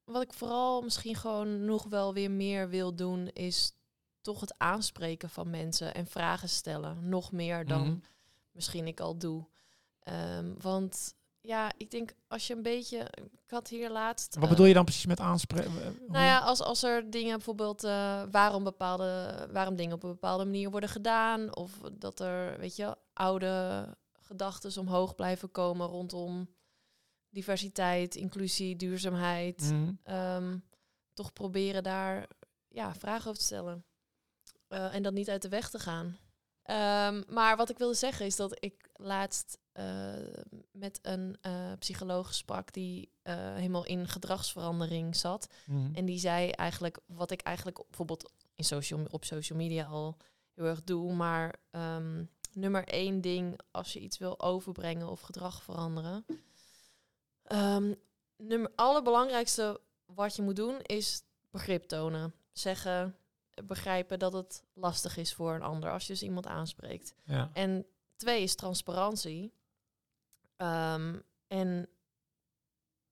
[0.04, 3.72] wat ik vooral misschien gewoon nog wel weer meer wil doen, is
[4.20, 7.08] toch het aanspreken van mensen en vragen stellen.
[7.08, 7.96] Nog meer dan Mhm.
[8.52, 9.46] misschien ik al doe.
[10.02, 12.98] Ehm, want ja, ik denk als je een beetje.
[13.44, 14.34] Ik had hier laatst.
[14.34, 15.72] Wat eh, bedoel je dan precies met aanspreken?
[16.08, 20.44] nou ja, als, als er dingen bijvoorbeeld eh, waarom bepaalde waarom dingen op een bepaalde
[20.44, 21.56] manier worden gedaan.
[21.56, 26.48] Of dat er, weet je, oude gedachten omhoog blijven komen rondom
[27.30, 29.60] diversiteit, inclusie, duurzaamheid.
[29.60, 29.92] Mhm.
[30.02, 30.58] Ehm,
[31.14, 32.28] toch proberen daar
[32.68, 33.84] ja, vragen over te stellen.
[34.68, 36.18] Eh, en dat niet uit de weg te gaan.
[36.62, 40.14] Ehm, maar wat ik wilde zeggen is dat ik laatst eh,
[40.72, 43.12] met een eh, psycholoog sprak die
[43.54, 45.46] helemaal in gedragsverandering zat.
[45.66, 45.94] Mhm.
[45.94, 50.16] En die zei eigenlijk wat ik eigenlijk bijvoorbeeld in social, op social media al
[50.54, 51.12] heel erg doe.
[51.12, 56.24] Maar ehm, nummer één ding als je iets wil overbrengen of gedrag veranderen.
[57.52, 57.94] Um,
[58.36, 62.34] nummer allerbelangrijkste wat je moet doen is begrip tonen.
[62.52, 63.16] Zeggen,
[63.64, 67.14] begrijpen dat het lastig is voor een ander als je dus iemand aanspreekt.
[67.24, 67.50] Ja.
[67.52, 67.86] En
[68.16, 69.52] twee is transparantie.
[70.56, 71.88] Ehm, en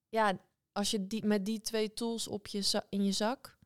[0.09, 0.39] ja,
[0.73, 3.59] als je die, met die twee tools op je za- in je zak,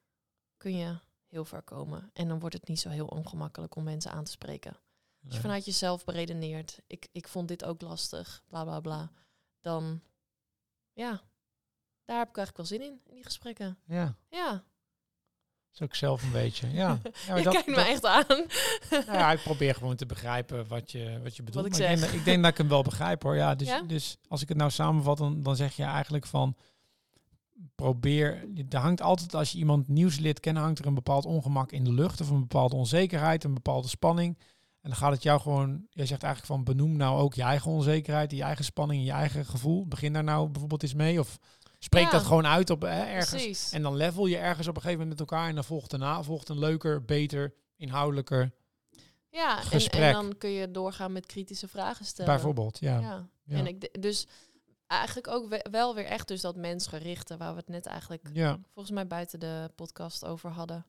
[0.56, 2.10] kun je heel ver komen.
[2.12, 4.76] En dan wordt het niet zo heel ongemakkelijk om mensen aan te spreken.
[5.24, 9.10] Als je vanuit jezelf beredeneert, ik, ik vond dit ook lastig, bla bla bla.
[9.60, 10.02] Dan,
[10.93, 11.20] ja,
[12.05, 13.78] daar heb ik eigenlijk wel zin in, in die gesprekken.
[13.86, 14.62] Ja, Ja, dat
[15.74, 16.70] is ook zelf een beetje.
[16.70, 18.24] Ja, ja je dat- kijkt me dat- echt aan.
[18.90, 21.66] Nou ja, ik probeer gewoon te begrijpen wat je, wat je bedoelt.
[21.66, 22.09] ik Maar ik, denk, zeg.
[22.11, 23.36] dat- ik denk dat ik hem wel begrijp hoor.
[23.36, 23.82] Ja, dus, Ja?
[23.82, 26.57] dus als ik het nou samenvat, dan, dan zeg je eigenlijk van
[27.74, 28.49] probeer.
[28.70, 31.84] Er hangt altijd, als je iemand nieuws leert kennen, hangt er een bepaald ongemak in
[31.84, 34.38] de lucht of een bepaalde onzekerheid, een bepaalde spanning.
[34.82, 37.70] En dan gaat het jou gewoon, jij zegt eigenlijk van benoem nou ook je eigen
[37.70, 39.86] onzekerheid, je eigen spanning, je eigen gevoel.
[39.86, 41.20] Begin daar nou bijvoorbeeld eens mee.
[41.20, 41.38] Of
[41.78, 42.10] spreek Ja.
[42.10, 43.30] dat gewoon uit op hè, ergens.
[43.30, 43.72] Precies.
[43.72, 45.48] En dan level je ergens op een gegeven moment met elkaar.
[45.48, 48.52] En dan volgt daarna volgt een leuker, beter, inhoudelijker.
[49.28, 50.02] Ja, en, gesprek.
[50.02, 52.32] en dan kun je doorgaan met kritische vragen stellen.
[52.34, 52.98] Bijvoorbeeld, ja.
[53.00, 53.28] Ja.
[53.44, 53.56] Ja.
[53.56, 54.26] En ik dus
[54.86, 58.58] eigenlijk ook we- wel weer echt dus dat mensgerichte waar we het net eigenlijk Ja,
[58.72, 60.86] volgens mij buiten de podcast over hadden.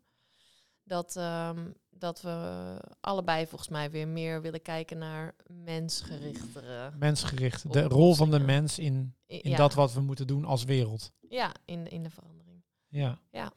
[0.83, 6.91] Dat, ehm, dat we allebei volgens mij weer meer willen kijken naar mensgerichtere.
[6.97, 7.73] mensgericht.
[7.73, 11.11] De rol van de mens in, in ja, dat wat we moeten doen als wereld.
[11.29, 12.63] Ja, in, in de verandering.
[12.87, 13.19] Ja.
[13.31, 13.51] Ja.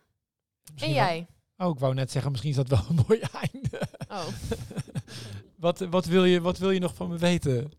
[0.72, 1.26] Misschien En jij?
[1.56, 3.80] wel- oh, ik wou net zeggen, misschien is dat wel een mooi einde.
[4.08, 4.26] Oh.
[5.66, 7.70] wat, wat, wil je, wat wil je nog van me weten?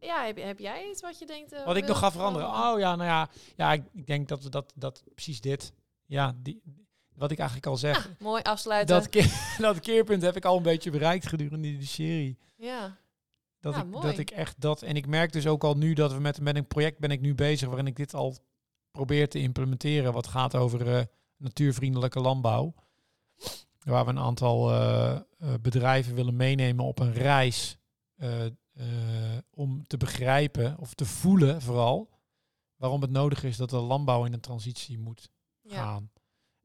[0.00, 1.52] Ja, heb, heb jij iets wat je denkt...
[1.52, 2.48] eh, Wat ik nog ga veranderen?
[2.48, 2.74] veranderen?
[2.74, 3.28] Oh ja, nou ja.
[3.56, 5.72] Ja, ik, ik denk dat we dat, dat precies dit.
[6.06, 6.62] Ja, die,
[7.14, 8.10] wat ik eigenlijk al zeg.
[8.18, 8.94] Mooi afsluiten.
[8.94, 12.38] dat, keer, dat keerpunt heb ik al een beetje bereikt gedurende die serie.
[12.56, 12.96] Ja.
[13.60, 14.06] Dat, Ja, ik, mooi.
[14.06, 14.82] dat ik echt dat.
[14.82, 17.20] En ik merk dus ook al nu dat we met, met een project ben ik
[17.20, 18.36] nu bezig waarin ik dit al
[18.90, 21.04] probeert te implementeren wat gaat over eh,
[21.36, 22.74] natuurvriendelijke landbouw.
[23.78, 25.22] Waar we een aantal eh, eh,
[25.60, 27.76] bedrijven willen meenemen op een reis
[29.50, 32.10] om te begrijpen of te voelen vooral
[32.76, 36.00] waarom het nodig is dat de landbouw in een transitie moet Ja.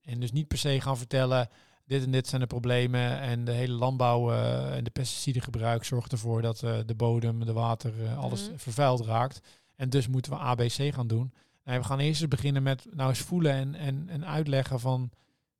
[0.07, 1.49] En dus niet per se gaan vertellen,
[1.85, 6.11] dit en dit zijn de problemen en de hele landbouw eh, en de pesticidengebruik zorgt
[6.11, 8.57] ervoor dat eh, de bodem, de water, eh, alles Mhm.
[8.57, 9.39] vervuild raakt.
[9.75, 11.33] En dus moeten we ABC gaan doen.
[11.63, 15.11] Nee, we gaan eerst eens beginnen met nou eens voelen en, en, en uitleggen van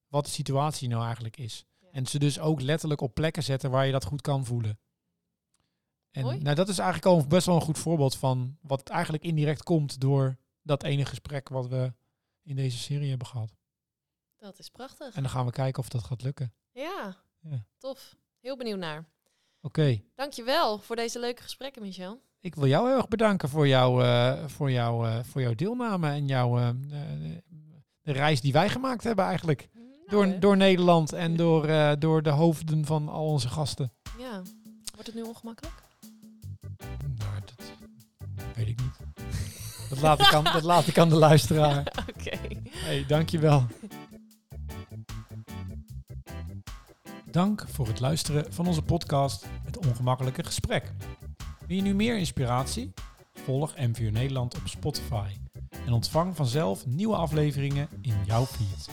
[0.08, 1.66] wat de situatie nou eigenlijk is.
[1.80, 1.88] Ja.
[1.92, 4.80] En ze dus ook letterlijk op plekken zetten waar je dat goed kan voelen.
[6.12, 9.64] En nou, dat is eigenlijk al best wel een goed voorbeeld van wat eigenlijk indirect
[9.64, 11.94] komt door dat ene gesprek wat we
[12.44, 13.57] in deze serie hebben gehad.
[14.48, 15.16] Dat is prachtig.
[15.16, 16.54] En dan gaan we kijken of dat gaat lukken.
[16.72, 17.66] Ja, Ja.
[17.78, 18.16] tof.
[18.40, 19.06] Heel benieuwd naar.
[19.62, 22.22] Oké, Dankjewel voor deze leuke gesprekken, Michel.
[22.40, 26.10] ik wil jou heel erg bedanken voor, jou, eh, voor, jou, eh, voor jouw deelname
[26.10, 26.70] en jouw, eh,
[28.02, 29.70] de reis die wij gemaakt hebben eigenlijk.
[29.74, 31.68] Nou, Door, door Nederland en door,
[32.00, 33.94] door de hoofden van al onze gasten.
[34.18, 34.42] Ja.
[34.94, 35.76] Wordt het nu ongemakkelijk?
[37.18, 37.66] Nou, dat
[38.56, 39.26] weet ik niet.
[39.90, 41.80] Dat laat ik aan, dat laat ik aan de luisteraar.
[42.18, 42.38] Oké.
[42.70, 43.66] Hey, dankjewel.
[47.32, 50.94] Dank voor het luisteren van onze podcast Het Ongemakkelijke Gesprek.
[51.68, 52.94] Wil je nu meer inspiratie?
[53.34, 55.30] Volg MVO Nederland op Spotify
[55.86, 58.90] en ontvang vanzelf nieuwe afleveringen in jouw feed.